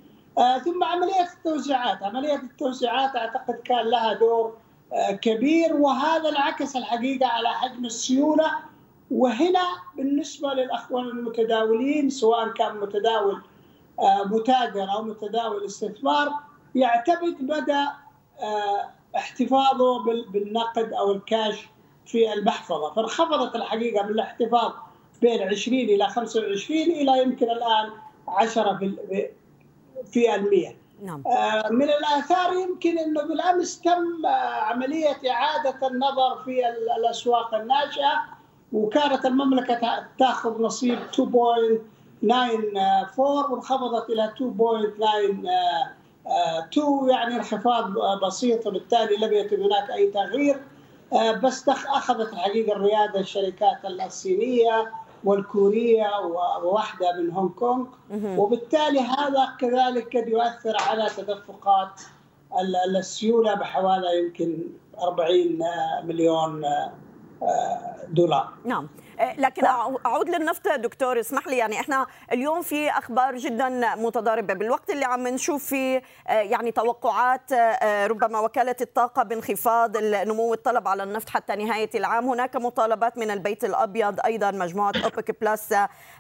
ثم 0.66 0.84
عملية 0.84 1.28
التوزيعات، 1.38 2.04
عملية 2.04 2.36
التوزيعات 2.36 3.16
أعتقد 3.16 3.56
كان 3.56 3.86
لها 3.86 4.14
دور 4.14 4.58
كبير 5.22 5.76
وهذا 5.76 6.30
انعكس 6.30 6.76
الحقيقة 6.76 7.28
على 7.28 7.50
حجم 7.50 7.86
السيولة. 7.86 8.52
وهنا 9.12 9.64
بالنسبة 9.96 10.54
للأخوان 10.54 11.06
المتداولين 11.06 12.10
سواء 12.10 12.50
كان 12.50 12.78
متداول 12.78 13.42
متاجر 14.26 14.92
أو 14.94 15.04
متداول 15.04 15.66
استثمار 15.66 16.34
يعتمد 16.76 17.36
مدى 17.42 17.86
احتفاظه 19.16 20.04
بالنقد 20.32 20.94
أو 20.94 21.12
الكاش 21.12 21.68
في 22.06 22.34
المحفظة، 22.34 22.94
فانخفضت 22.94 23.56
الحقيقة 23.56 24.04
من 24.04 24.10
الاحتفاظ 24.10 24.72
بين 25.22 25.42
20 25.42 25.80
إلى 25.80 26.08
25 26.08 26.82
إلى 26.82 27.22
يمكن 27.22 27.52
الآن 27.52 27.90
10 28.28 28.78
في 28.78 28.96
في 30.12 30.36
المية 30.36 30.76
نعم. 31.04 31.24
من 31.72 31.90
الآثار 31.90 32.54
يمكن 32.54 32.98
إنه 32.98 33.22
بالامس 33.22 33.82
تم 33.82 34.26
عملية 34.70 35.18
إعادة 35.30 35.88
النظر 35.88 36.44
في 36.46 36.62
الأسواق 36.98 37.56
الناشئه 37.56 38.38
وكانت 38.74 39.26
المملكة 39.26 40.06
تأخذ 40.20 40.62
نصيب 40.62 41.00
2.94 41.14 41.20
وانخفضت 43.20 44.10
إلى 44.10 44.34
2.92 44.38 44.42
يعني 47.10 47.36
انخفاض 47.36 47.94
بسيط 48.26 48.68
وبالتالي 48.68 49.16
لم 49.16 49.34
يتم 49.34 49.64
هناك 49.64 49.92
أي 49.92 50.12
تغيير 50.12 50.62
بس 51.44 51.70
أخذت 51.70 52.34
الحقيقة 52.34 52.74
الريادة 52.74 53.20
الشركات 53.20 53.86
الصينية 53.86 54.92
والكورية 55.28 56.10
وواحدة 56.64 57.22
من 57.22 57.32
هونغ 57.32 57.50
كونغ. 57.50 57.86
وبالتالي 58.38 59.00
هذا 59.00 59.44
كذلك 59.60 60.18
قد 60.18 60.28
يؤثر 60.28 60.76
على 60.90 61.10
تدفقات 61.18 62.02
السيولة 63.00 63.54
بحوالي 63.54 64.20
يمكن 64.20 64.58
40 65.02 65.60
مليون 66.04 66.66
دولار. 68.10 68.48
نعم. 68.66 68.88
لكن 69.38 69.66
أعود 70.06 70.30
للنفط 70.30 70.68
دكتور 70.68 71.20
اسمح 71.20 71.48
لي 71.48 71.58
يعني 71.58 71.80
إحنا 71.80 72.08
اليوم 72.32 72.62
في 72.62 72.90
أخبار 72.90 73.36
جدا 73.38 73.96
متضاربة. 73.96 74.54
بالوقت 74.54 74.90
اللي 74.90 75.06
عم 75.06 75.28
نشوف 75.28 75.64
فيه 75.66 76.02
يعني 76.28 76.72
توقعات 76.72 77.54
ربما 77.84 78.40
وكالة 78.40 78.76
الطاقة 78.82 79.24
بانخفاض 79.24 79.98
نمو 79.98 80.54
الطلب 80.54 80.88
على 80.88 81.04
النفط 81.04 81.30
حتى 81.30 81.56
نهاية 81.56 81.90
العام. 81.96 82.28
هناك 82.28 82.56
مطالبات 82.56 83.18
من 83.18 83.32
البيت 83.32 83.64
الأبيض 83.64 84.20
أيضا 84.26 84.52
مجموعة 84.52 84.94
أوبك 85.04 85.42
بلس 85.42 85.74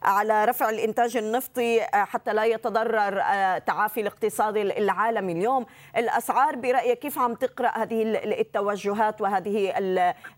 على 0.04 0.46
رفع 0.46 0.70
الإنتاج 0.70 1.18
النفطي 1.18 1.82
حتى 1.94 2.34
لا 2.34 2.44
يتضرر 2.46 3.22
تعافي 3.60 4.02
الاقتصاد 4.02 4.58
العالمي 4.58 5.32
اليوم. 5.34 5.66
الأسعار 5.98 6.56
برأيك 6.56 7.00
كيف 7.00 7.20
عم 7.20 7.34
تقرأ 7.34 7.68
هذه 7.70 8.04
التوجهات 8.42 9.22
وهذه 9.22 9.74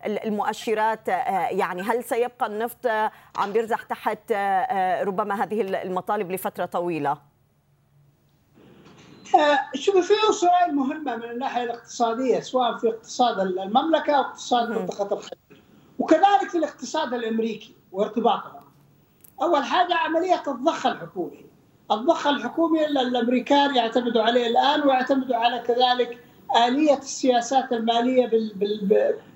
المؤشرات؟ 0.04 1.08
يعني 1.08 1.82
هل 1.82 2.04
سيبقى 2.04 2.49
النفط 2.52 2.86
عم 3.36 3.52
بيرزح 3.52 3.82
تحت 3.82 4.32
ربما 5.02 5.44
هذه 5.44 5.60
المطالب 5.60 6.32
لفترة 6.32 6.64
طويلة. 6.64 7.16
شوفي 9.74 10.02
في 10.02 10.14
سؤال 10.32 10.74
مهمة 10.74 11.16
من 11.16 11.24
الناحية 11.24 11.62
الاقتصادية 11.62 12.40
سواء 12.40 12.78
في 12.78 12.88
اقتصاد 12.88 13.40
المملكة 13.40 14.12
أو 14.12 14.20
اقتصاد 14.20 14.70
منطقة 14.70 15.14
الخليج. 15.14 15.62
وكذلك 15.98 16.50
في 16.50 16.58
الاقتصاد 16.58 17.14
الأمريكي 17.14 17.74
وارتباطه 17.92 18.60
أول 19.42 19.64
حاجة 19.64 19.94
عملية 19.94 20.42
الضخ 20.48 20.86
الحكومي. 20.86 21.46
الضخ 21.90 22.26
الحكومي 22.26 22.86
الأمريكان 22.86 23.76
يعتمدوا 23.76 24.22
عليه 24.22 24.46
الآن 24.46 24.88
ويعتمدوا 24.88 25.36
على 25.36 25.58
كذلك 25.58 26.24
آلية 26.66 26.98
السياسات 26.98 27.72
المالية 27.72 28.30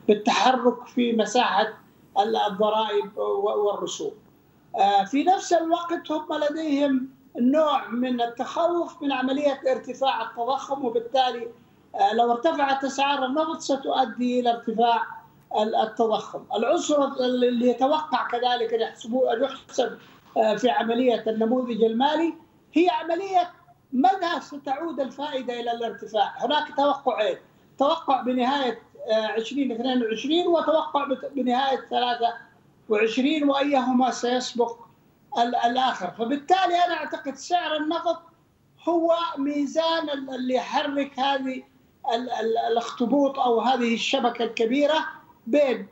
بالتحرك 0.09 0.87
في 0.87 1.12
مساحة 1.12 1.68
الضرائب 2.18 3.18
والرسوم. 3.18 4.12
في 5.07 5.24
نفس 5.24 5.53
الوقت 5.53 6.11
هم 6.11 6.27
لديهم 6.35 7.09
نوع 7.40 7.88
من 7.88 8.20
التخوف 8.20 9.03
من 9.03 9.12
عملية 9.12 9.61
ارتفاع 9.68 10.22
التضخم 10.22 10.85
وبالتالي 10.85 11.48
لو 12.12 12.33
ارتفعت 12.33 12.85
أسعار 12.85 13.24
النفط 13.24 13.61
ستؤدي 13.61 14.40
إلى 14.40 14.50
ارتفاع 14.50 15.07
التضخم. 15.83 16.44
العنصر 16.57 17.05
اللي 17.05 17.68
يتوقع 17.68 18.29
كذلك 18.29 18.74
أن 18.74 18.81
يحسب 18.81 19.98
في 20.57 20.70
عملية 20.70 21.24
النموذج 21.27 21.83
المالي 21.85 22.35
هي 22.72 22.88
عملية 22.88 23.50
متى 23.92 24.40
ستعود 24.40 25.00
الفائدة 25.00 25.61
إلى 25.61 25.72
الارتفاع. 25.72 26.35
هناك 26.37 26.77
توقعين. 26.77 27.37
توقع 27.79 28.22
بنهاية 28.22 28.79
2022 29.11 30.47
وتوقع 30.47 31.09
بنهاية 31.37 31.81
23 31.90 33.49
وأيهما 33.51 34.11
سيسبق 34.11 34.77
الآخر. 35.64 36.11
فبالتالي 36.11 36.85
أنا 36.87 36.95
أعتقد 36.95 37.35
سعر 37.35 37.77
النفط 37.77 38.19
هو 38.88 39.17
ميزان 39.38 40.11
اللي 40.11 40.55
يحرك 40.55 41.19
هذه 41.19 41.62
الاخطبوط 42.71 43.38
أو 43.38 43.61
هذه 43.61 43.95
الشبكة 43.95 44.45
الكبيرة 44.45 45.05
بين 45.47 45.87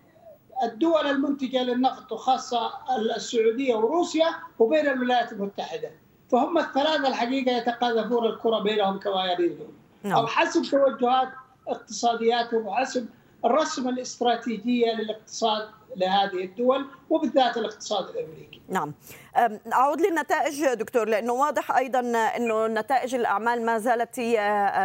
الدول 0.62 1.07
المنتجة 1.07 1.62
للنفط 1.62 2.12
وخاصة 2.12 2.72
السعودية 3.16 3.75
وروسيا 3.75 4.27
وبين 4.59 4.88
الولايات 4.88 5.33
المتحدة. 5.33 5.90
فهم 6.31 6.59
الثلاثة 6.59 7.09
الحقيقة 7.09 7.53
يتقاذفون 7.57 8.27
الكرة 8.27 8.59
بينهم 8.59 8.98
كما 8.98 9.25
يريدون. 9.33 9.75
أو 10.05 10.27
حسب 10.27 10.62
توجهات 10.62 11.29
اقتصادياتهم 11.68 12.66
وحسب 12.66 13.07
الرسم 13.44 13.88
الاستراتيجية 13.88 14.92
للاقتصاد 14.94 15.68
لهذه 15.96 16.44
الدول 16.44 16.87
وبالذات 17.11 17.57
الاقتصاد 17.57 18.09
الأمريكي. 18.09 18.62
نعم. 18.68 18.94
أعود 19.72 20.00
للنتائج 20.00 20.74
دكتور 20.74 21.09
لأنه 21.09 21.33
واضح 21.33 21.76
أيضا 21.76 22.00
انه 22.37 22.66
نتائج 22.66 23.14
الأعمال 23.14 23.66
ما 23.66 23.78
زالت 23.78 24.20
هي 24.20 24.38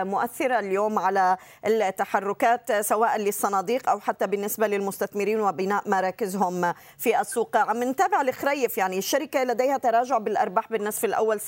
مؤثرة 0.06 0.60
اليوم 0.60 1.00
على 1.00 1.38
التحركات 1.65 2.72
سواء 2.72 3.17
للصناديق 3.17 3.89
أو 3.89 4.00
حتى 4.00 4.28
بالنسبة 4.28 4.67
للمستثمرين 4.67 5.41
وبناء 5.41 5.89
مراكزهم 5.89 6.74
في 6.98 7.22
السوق 7.22 7.58
عم 7.58 7.84
نتابع 7.84 8.22
الخريف 8.22 8.78
يعني 8.78 8.98
الشركة 8.98 9.43
لديها 9.43 9.78
تراجع 9.78 10.17
بالأرباح 10.17 10.70
بالنصف 10.72 11.06
الأول 11.06 11.39
16% 11.39 11.46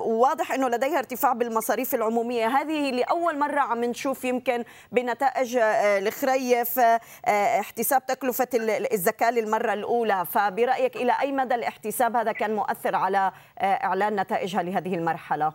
وواضح 0.00 0.52
أنه 0.52 0.68
لديها 0.68 0.98
ارتفاع 0.98 1.32
بالمصاريف 1.32 1.94
العمومية 1.94 2.46
هذه 2.46 2.90
لأول 2.90 3.38
مرة 3.38 3.60
عم 3.60 3.84
نشوف 3.84 4.24
يمكن 4.24 4.64
بنتائج 4.92 5.56
الخريف 6.06 6.80
احتساب 7.28 7.87
تكلفة 7.88 8.48
الزكاة 8.92 9.30
للمرة 9.30 9.72
الأولى. 9.72 10.26
فبرأيك 10.26 10.96
إلى 10.96 11.12
أي 11.20 11.32
مدى 11.32 11.54
الاحتساب؟ 11.54 12.16
هذا 12.16 12.32
كان 12.32 12.54
مؤثر 12.54 12.96
على 12.96 13.32
إعلان 13.60 14.20
نتائجها 14.20 14.62
لهذه 14.62 14.94
المرحلة. 14.94 15.52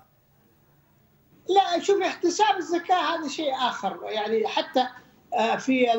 لا 1.49 1.79
شوف 1.79 2.01
احتساب 2.01 2.57
الزكاة 2.57 3.15
هذا 3.15 3.27
شيء 3.27 3.55
آخر. 3.55 3.99
يعني 4.03 4.47
حتى 4.47 4.87
في 5.57 5.93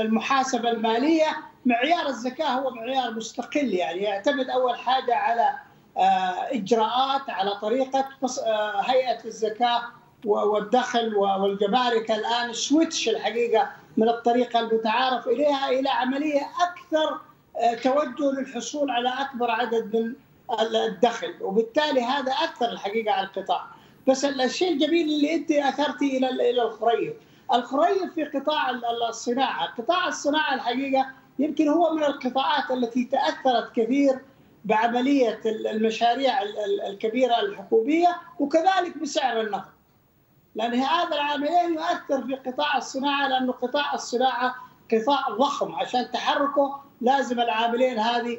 المحاسبة 0.00 0.70
المالية 0.70 1.26
معيار 1.66 2.06
الزكاة 2.06 2.48
هو 2.48 2.70
معيار 2.70 3.10
مستقل. 3.10 3.74
يعني 3.74 4.02
يعتمد 4.02 4.50
أول 4.50 4.78
حاجة 4.78 5.14
على 5.14 5.58
إجراءات 6.52 7.30
على 7.30 7.50
طريقة 7.50 8.08
هيئة 8.80 9.24
الزكاة 9.24 9.82
والدخل 10.24 11.14
والجمارك. 11.14 12.10
الآن 12.10 12.52
سويتش 12.52 13.08
الحقيقة 13.08 13.70
من 13.98 14.08
الطريقة 14.08 14.60
المتعارف 14.60 15.28
إليها 15.28 15.70
إلى 15.70 15.88
عملية 15.88 16.40
أكثر 16.40 17.20
توجه 17.82 18.40
للحصول 18.40 18.90
على 18.90 19.08
أكبر 19.08 19.50
عدد 19.50 19.96
من 19.96 20.14
الدخل. 20.76 21.34
وبالتالي 21.40 22.02
هذا 22.02 22.32
اثر 22.32 22.72
الحقيقة 22.72 23.12
على 23.12 23.26
القطاع. 23.26 23.66
بس 24.08 24.24
الشيء 24.24 24.72
الجميل 24.72 25.08
اللي 25.08 25.34
أنت 25.34 25.50
أثرتي 25.50 26.16
إلى 26.16 26.28
إلى 26.50 26.62
الخريف. 26.62 27.12
الخريف 27.54 28.14
في 28.14 28.24
قطاع 28.24 28.70
الصناعة. 29.08 29.74
قطاع 29.78 30.08
الصناعة 30.08 30.54
الحقيقة 30.54 31.06
يمكن 31.38 31.68
هو 31.68 31.94
من 31.94 32.04
القطاعات 32.04 32.70
التي 32.70 33.04
تأثرت 33.04 33.72
كثير 33.76 34.18
بعملية 34.64 35.40
المشاريع 35.46 36.42
الكبيرة 36.88 37.40
الحكومية 37.40 38.16
وكذلك 38.38 38.98
بسعر 39.02 39.40
النفط. 39.40 39.77
لأن 40.58 40.74
هذا 40.74 41.14
العاملين 41.16 41.74
يؤثر 41.74 42.26
في 42.26 42.34
قطاع 42.50 42.76
الصناعة 42.76 43.28
لأنه 43.28 43.52
قطاع 43.52 43.94
الصناعة 43.94 44.54
قطاع 44.92 45.28
ضخم 45.30 45.74
عشان 45.74 46.10
تحركه 46.10 46.80
لازم 47.00 47.40
العاملين 47.40 47.98
هذه 47.98 48.38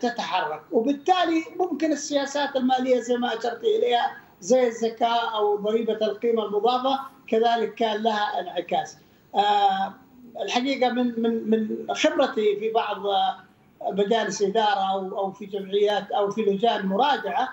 تتحرك 0.00 0.62
وبالتالي 0.72 1.44
ممكن 1.58 1.92
السياسات 1.92 2.56
المالية 2.56 3.00
زي 3.00 3.16
ما 3.16 3.28
أشرت 3.28 3.64
إليها 3.64 4.16
زي 4.40 4.66
الزكاة 4.66 5.36
أو 5.36 5.56
ضريبة 5.56 5.92
القيمة 5.92 6.44
المضافة 6.44 7.00
كذلك 7.28 7.74
كان 7.74 8.02
لها 8.02 8.40
انعكاس. 8.40 8.96
الحقيقة 10.42 10.92
من 10.92 11.22
من 11.22 11.50
من 11.50 11.94
خبرتي 11.94 12.56
في 12.60 12.72
بعض 12.74 12.96
مجالس 13.82 14.42
إدارة 14.42 14.92
أو 14.92 15.18
أو 15.18 15.32
في 15.32 15.46
جمعيات 15.46 16.10
أو 16.10 16.30
في 16.30 16.42
لجان 16.42 16.86
مراجعة 16.86 17.48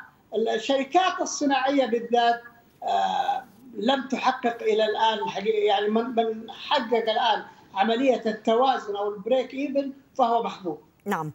الشركات 0.55 1.21
الصناعية 1.21 1.85
بالذات 1.85 2.41
لم 3.77 4.07
تحقق 4.07 4.63
إلى 4.63 4.85
الآن 4.85 5.19
يعني 5.45 5.89
من 5.89 6.51
حقق 6.51 7.09
الآن 7.11 7.43
عملية 7.73 8.21
التوازن 8.25 8.95
أو 8.95 9.13
ال 9.13 9.20
break 9.20 9.53
even 9.53 9.93
فهو 10.17 10.43
محظوظ. 10.43 10.77
نعم. 11.07 11.31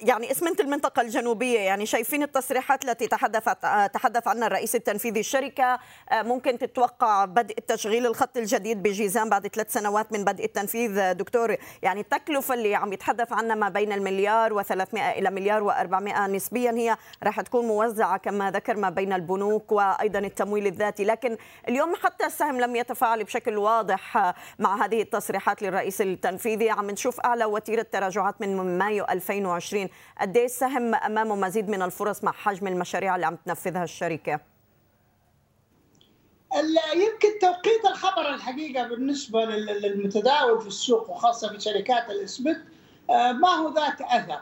يعني 0.00 0.30
اسمنت 0.30 0.60
المنطقة 0.60 1.02
الجنوبية 1.02 1.60
يعني 1.60 1.86
شايفين 1.86 2.22
التصريحات 2.22 2.84
التي 2.84 3.06
تحدث 3.06 3.44
تحدث 3.92 4.28
عنها 4.28 4.46
الرئيس 4.46 4.74
التنفيذي 4.74 5.20
الشركة 5.20 5.78
ممكن 6.12 6.58
تتوقع 6.58 7.24
بدء 7.24 7.54
تشغيل 7.54 8.06
الخط 8.06 8.36
الجديد 8.36 8.82
بجيزان 8.82 9.28
بعد 9.28 9.46
ثلاث 9.46 9.72
سنوات 9.72 10.12
من 10.12 10.24
بدء 10.24 10.44
التنفيذ؟ 10.44 11.12
دكتور 11.12 11.56
يعني 11.82 12.00
التكلفة 12.00 12.54
اللي 12.54 12.74
عم 12.74 12.92
يتحدث 12.92 13.32
عنها 13.32 13.54
ما 13.54 13.68
بين 13.68 13.92
المليار 13.92 14.62
و300 14.62 14.94
إلى 14.94 15.30
مليار 15.30 15.72
و400 15.72 16.18
نسبيا 16.18 16.70
هي 16.70 16.96
راح 17.22 17.40
تكون 17.40 17.66
موزعة 17.66 18.16
كما 18.16 18.50
ذكر 18.50 18.76
ما 18.76 18.90
بين 18.90 19.12
البنوك 19.12 19.72
وأيضا 19.72 20.18
التمويل 20.18 20.66
الذاتي. 20.66 21.04
لكن 21.04 21.36
اليوم 21.68 21.94
حتى 21.94 22.26
السهم 22.26 22.60
لم 22.60 22.76
يتفاعل 22.76 23.24
بشكل 23.24 23.58
واضح 23.58 24.34
مع 24.58 24.84
هذه 24.84 25.02
التصريحات 25.02 25.62
للرئيس 25.62 26.00
التنفيذي. 26.00 26.70
عم 26.70 26.90
نشوف 26.90 27.20
أعلى 27.20 27.44
وتيرة 27.44 27.86
تراجعات 27.92 28.40
من 28.40 28.56
مايو 28.80 29.04
2020 29.10 29.88
قد 30.20 30.36
إيه 30.36 30.44
السهم 30.44 30.94
أمامه 30.94 31.34
مزيد 31.34 31.68
من 31.68 31.82
الفرص 31.82 32.24
مع 32.24 32.32
حجم 32.32 32.66
المشاريع 32.66 33.14
اللي 33.14 33.26
عم 33.26 33.36
تنفذها 33.36 33.84
الشركة؟ 33.84 34.40
يمكن 36.94 37.38
توقيت 37.40 37.84
الخبر 37.90 38.34
الحقيقة 38.34 38.88
بالنسبة 38.88 39.44
للمتداول 39.44 40.60
في 40.60 40.66
السوق 40.66 41.10
وخاصة 41.10 41.48
في 41.48 41.60
شركات 41.60 42.10
الاسمنت 42.10 42.60
ما 43.10 43.48
هو 43.48 43.74
ذات 43.74 44.00
أثر. 44.00 44.40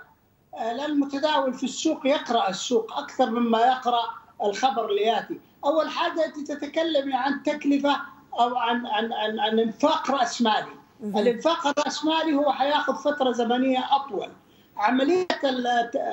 لأن 0.52 0.80
المتداول 0.80 1.54
في 1.54 1.64
السوق 1.64 2.06
يقرأ 2.06 2.48
السوق 2.48 2.98
أكثر 2.98 3.30
مما 3.30 3.58
يقرأ 3.66 4.04
الخبر 4.44 4.88
اللي 4.90 5.02
يأتي. 5.02 5.40
أول 5.64 5.90
حاجة 5.90 6.24
أنت 6.24 6.52
تتكلمي 6.52 7.14
عن 7.14 7.42
تكلفة 7.42 7.96
أو 8.40 8.56
عن 8.56 8.86
عن 8.86 9.12
عن, 9.12 9.40
عن 9.40 9.58
إنفاق 9.58 10.10
رأس 10.10 10.42
مالي. 10.42 10.77
الانفاق 11.02 11.66
الراسمالي 11.66 12.34
هو 12.34 12.52
حياخذ 12.52 12.94
فترة 12.94 13.32
زمنية 13.32 13.86
أطول. 13.96 14.28
عملية 14.76 15.26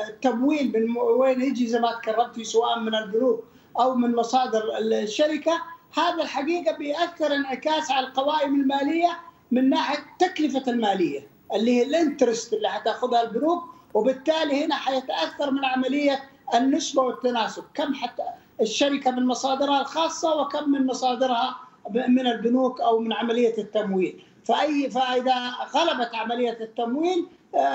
التمويل 0.09 0.73
من 0.75 0.97
وين 0.97 1.41
يجي 1.41 1.67
زي 1.67 1.79
ما 1.79 1.91
تكرمتي 1.91 2.43
سواء 2.43 2.79
من 2.79 2.95
البنوك 2.95 3.43
أو 3.79 3.95
من 3.95 4.15
مصادر 4.15 4.63
الشركة 4.77 5.61
هذا 5.97 6.23
الحقيقة 6.23 6.77
بيأثر 6.77 7.35
انعكاس 7.35 7.91
على 7.91 8.07
القوائم 8.07 8.61
المالية 8.61 9.19
من 9.51 9.69
ناحية 9.69 10.05
تكلفة 10.19 10.63
المالية 10.67 11.27
اللي 11.53 11.77
هي 11.77 11.83
الانترست 11.83 12.53
اللي 12.53 12.69
حتاخذها 12.69 13.21
البنوك 13.21 13.63
وبالتالي 13.93 14.65
هنا 14.65 14.75
حيتأثر 14.75 15.51
من 15.51 15.65
عملية 15.65 16.23
النسبة 16.53 17.01
والتناسب. 17.01 17.63
كم 17.73 17.93
حتى 17.93 18.23
الشركة 18.61 19.11
من 19.11 19.25
مصادرها 19.25 19.81
الخاصة 19.81 20.41
وكم 20.41 20.69
من 20.71 20.85
مصادرها 20.85 21.55
من 21.89 22.27
البنوك 22.27 22.81
أو 22.81 22.99
من 22.99 23.13
عملية 23.13 23.57
التمويل. 23.57 24.23
فأي 24.45 24.89
فإذا 24.89 25.49
غلبت 25.75 26.15
عملية 26.15 26.57
التمويل 26.61 27.25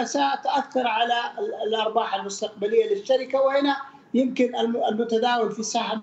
ستاثر 0.05 0.87
على 0.87 1.15
الأرباح 1.67 2.15
المستقبلية 2.15 2.95
للشركة 2.95 3.41
وهنا 3.41 3.77
يمكن 4.15 4.57
المتداول 4.89 5.53
في 5.53 5.61
السهم 5.61 6.03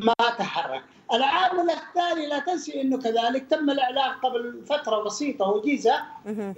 ما 0.00 0.14
تحرك. 0.38 0.82
العامل 1.12 1.70
الثاني 1.70 2.26
لا 2.26 2.38
تنسي 2.38 2.80
إنه 2.80 2.98
كذلك 2.98 3.46
تم 3.50 3.70
الإعلان 3.70 4.10
قبل 4.10 4.62
فترة 4.68 5.02
بسيطة 5.02 5.48
وجيزة 5.48 6.02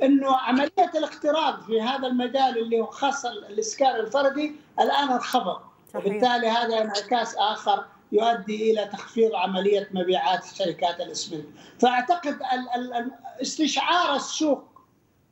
إنه 0.02 0.36
عملية 0.36 0.90
الاقتراض 0.94 1.60
في 1.60 1.82
هذا 1.82 2.06
المجال 2.06 2.58
اللي 2.58 2.80
هو 2.80 2.86
خاص 2.86 3.24
الإسكان 3.26 3.96
الفردي 3.96 4.52
الآن 4.80 5.10
انخفض. 5.10 5.60
وبالتالي 5.94 6.48
هذا 6.48 6.80
انعكاس 6.80 7.36
آخر 7.36 7.84
يؤدي 8.12 8.70
إلى 8.72 8.86
تخفيض 8.86 9.34
عملية 9.34 9.88
مبيعات 9.92 10.44
شركات 10.44 11.00
الإسمنت. 11.00 11.46
فأعتقد 11.80 12.38
استشعار 13.42 14.16
السوق 14.16 14.64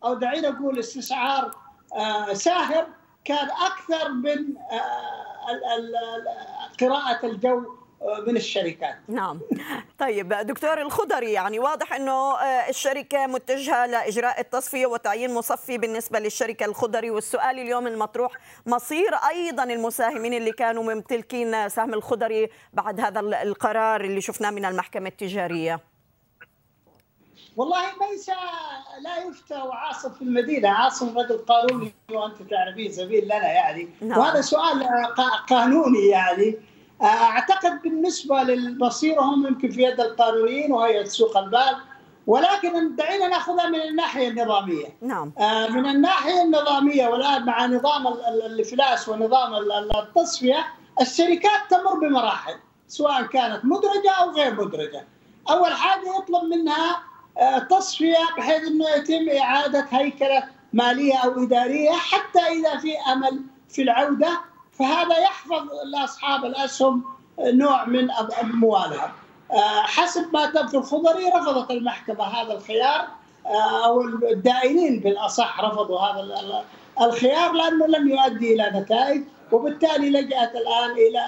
أو 0.05 0.15
دعينا 0.15 0.51
نقول 0.51 0.79
استشعار 0.79 1.57
ساهم 2.33 2.87
كان 3.25 3.49
أكثر 3.51 4.09
من 4.13 4.55
قراءة 6.81 7.27
الجو 7.27 7.78
من 8.27 8.37
الشركات. 8.37 8.97
نعم. 9.09 9.41
طيب 9.99 10.29
دكتور 10.29 10.83
الخضري 10.83 11.33
يعني 11.33 11.59
واضح 11.59 11.93
إنه 11.93 12.35
الشركة 12.69 13.27
متجهة 13.27 13.87
لإجراء 13.87 14.41
التصفية 14.41 14.87
وتعيين 14.87 15.35
مصفي 15.35 15.79
بالنسبة 15.79 16.19
للشركة 16.19 16.67
الخضري 16.67 17.11
والسؤال 17.11 17.59
اليوم 17.59 17.87
المطروح 17.87 18.33
مصير 18.67 19.15
أيضا 19.15 19.65
المساهمين 19.65 20.35
اللي 20.35 20.53
كانوا 20.53 20.95
ممتلكين 20.95 21.69
سهم 21.69 21.95
الخضري 21.95 22.49
بعد 22.73 23.01
هذا 23.01 23.21
القرار 23.21 24.01
اللي 24.01 24.21
شفناه 24.21 24.51
من 24.51 24.65
المحكمة 24.65 25.09
التجارية؟ 25.09 25.81
والله 27.57 27.81
ليس 28.11 28.31
لا 29.01 29.17
يفتى 29.29 29.55
وعاصم 29.55 30.13
في 30.13 30.23
المدينة 30.23 30.69
عاصم 30.69 31.19
رجل 31.19 31.39
قانوني 31.39 31.95
وانت 32.11 32.43
تعرفين 32.51 32.93
زميل 32.93 33.25
لنا 33.25 33.53
يعني. 33.53 33.89
نعم. 34.01 34.19
وهذا 34.19 34.41
سؤال 34.41 34.89
قانوني 35.49 36.07
يعني. 36.07 36.57
أعتقد 37.03 37.83
بالنسبة 37.83 38.43
لمصيرهم 38.43 39.47
يمكن 39.47 39.71
في 39.71 39.83
يد 39.83 40.01
القانونيين 40.01 40.73
وهي 40.73 41.05
سوق 41.05 41.37
المال 41.37 41.77
ولكن 42.27 42.97
دعينا 42.97 43.29
نأخذها 43.29 43.69
من 43.69 43.81
الناحية 43.81 44.29
النظامية. 44.29 44.87
نعم. 45.01 45.33
من 45.71 45.87
الناحية 45.87 46.43
النظامية 46.43 47.09
والآن 47.09 47.45
مع 47.47 47.67
نظام 47.67 48.07
الإفلاس 48.47 49.09
ونظام 49.09 49.55
التصفية 49.97 50.67
الشركات 51.01 51.61
تمر 51.71 51.99
بمراحل 52.09 52.55
سواء 52.89 53.23
كانت 53.23 53.65
مدرجة 53.65 54.11
أو 54.21 54.31
غير 54.31 54.55
مدرجة. 54.55 55.07
أول 55.51 55.73
حاجة 55.73 56.19
يطلب 56.19 56.45
منها 56.45 57.03
تصفية 57.71 58.17
بحيث 58.39 58.63
إنه 58.67 58.89
يتم 58.89 59.39
إعادة 59.39 59.87
هيكلة 59.91 60.43
مالية 60.73 61.17
أو 61.17 61.43
إدارية 61.43 61.91
حتى 61.93 62.41
إذا 62.41 62.79
في 62.79 62.93
أمل 63.13 63.43
في 63.69 63.83
العودة 63.83 64.41
فهذا 64.79 65.19
يحفظ 65.19 65.63
لأصحاب 65.95 66.45
الأسهم 66.45 67.05
نوع 67.41 67.85
من 67.85 68.11
اموالها. 68.43 69.13
حسب 69.83 70.27
ما 70.33 70.67
في 70.67 70.77
الخضري 70.77 71.29
رفضت 71.37 71.71
المحكمة 71.71 72.25
هذا 72.25 72.53
الخيار 72.53 73.07
أو 73.85 74.01
الدائنين 74.33 75.01
بالأصح 75.01 75.61
رفضوا 75.61 76.01
هذا 76.01 76.65
الخيار 77.01 77.53
لأنه 77.53 77.87
لم 77.87 78.09
يؤدي 78.09 78.55
إلى 78.55 78.81
نتائج 78.81 79.23
وبالتالي 79.53 80.11
لجأت 80.11 80.53
الآن 80.55 80.91
إلى 80.91 81.21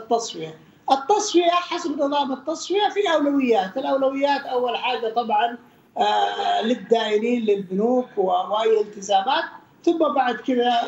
التصفية. 0.00 0.58
التصفية 0.92 1.50
حسب 1.50 2.02
نظام 2.02 2.32
التصفية 2.32 2.88
في 2.88 3.12
أولويات، 3.14 3.76
الأولويات 3.76 4.40
أول 4.46 4.76
حاجة 4.76 5.08
طبعا 5.08 5.58
آه 5.98 6.62
للدائنين 6.62 7.42
للبنوك 7.44 8.06
واي 8.16 8.80
التزامات 8.80 9.44
ثم 9.84 9.98
بعد 10.14 10.34
كذا 10.34 10.80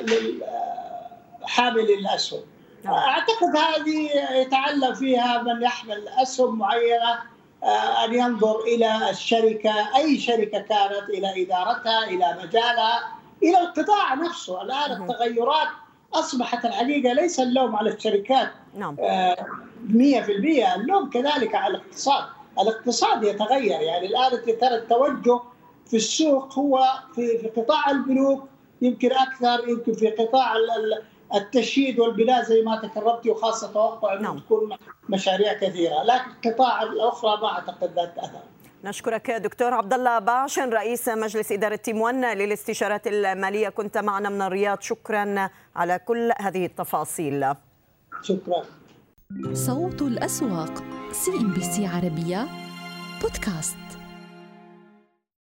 لحامل 1.44 1.90
الأسهم. 1.90 2.40
نعم. 2.84 2.94
أعتقد 2.94 3.56
هذه 3.56 4.10
يتعلم 4.40 4.94
فيها 4.94 5.42
من 5.42 5.62
يحمل 5.62 6.08
أسهم 6.08 6.58
معينة 6.58 7.18
آه 7.62 8.04
أن 8.04 8.14
ينظر 8.14 8.60
إلى 8.60 9.10
الشركة 9.10 9.96
أي 9.96 10.18
شركة 10.18 10.58
كانت 10.58 11.08
إلى 11.08 11.42
إدارتها 11.42 12.04
إلى 12.04 12.38
مجالها 12.42 13.08
إلى 13.42 13.60
القطاع 13.60 14.14
نفسه. 14.14 14.62
الآن 14.62 15.02
التغيرات 15.02 15.68
أصبحت 16.14 16.64
الحقيقة 16.64 17.12
ليس 17.12 17.40
اللوم 17.40 17.76
على 17.76 17.90
الشركات. 17.90 18.50
نعم. 18.74 18.96
100% 18.96 19.00
آه 19.00 20.74
اللوم 20.74 21.10
كذلك 21.10 21.54
على 21.54 21.76
الاقتصاد. 21.76 22.24
الاقتصاد 22.60 23.24
يتغير. 23.24 23.80
يعني 23.80 24.06
الآن 24.06 24.58
ترى 24.60 24.74
التوجه 24.74 25.40
في 25.86 25.96
السوق 25.96 26.58
هو 26.58 26.84
في 27.14 27.38
في 27.38 27.48
قطاع 27.60 27.90
البنوك 27.90 28.48
يمكن 28.82 29.12
أكثر 29.12 29.68
يمكن 29.68 29.92
في 29.92 30.10
قطاع 30.10 30.56
التشييد 31.34 32.00
والبناء 32.00 32.42
زي 32.42 32.62
ما 32.62 32.80
تكرمتي 32.82 33.30
وخاصة 33.30 33.72
توقع 33.72 34.12
انه 34.12 34.22
نعم. 34.22 34.38
تكون 34.38 34.76
مشاريع 35.08 35.52
كثيرة. 35.52 36.02
لكن 36.02 36.30
القطاع 36.30 36.82
الأخرى 36.82 37.40
ما 37.40 37.48
أعتقد 37.48 37.92
ذات 37.96 38.18
اثر 38.18 38.42
نشكرك 38.84 39.30
دكتور 39.30 39.74
عبد 39.74 39.92
الله 39.92 40.18
باشن 40.18 40.70
رئيس 40.70 41.08
مجلس 41.08 41.52
إدارة 41.52 41.76
Team 41.76 42.12
One 42.12 42.38
للاستشارات 42.38 43.06
المالية. 43.06 43.68
كنت 43.68 43.98
معنا 43.98 44.28
من 44.28 44.42
الرياض. 44.42 44.80
شكرا 44.80 45.50
على 45.76 45.98
كل 45.98 46.32
هذه 46.40 46.66
التفاصيل. 46.66 47.54
شكرا. 48.22 48.62
صوت 49.52 50.02
الأسواق 50.02 50.82
CNBC 51.12 51.86
عربية 51.86 52.46
بودكاست. 53.22 53.83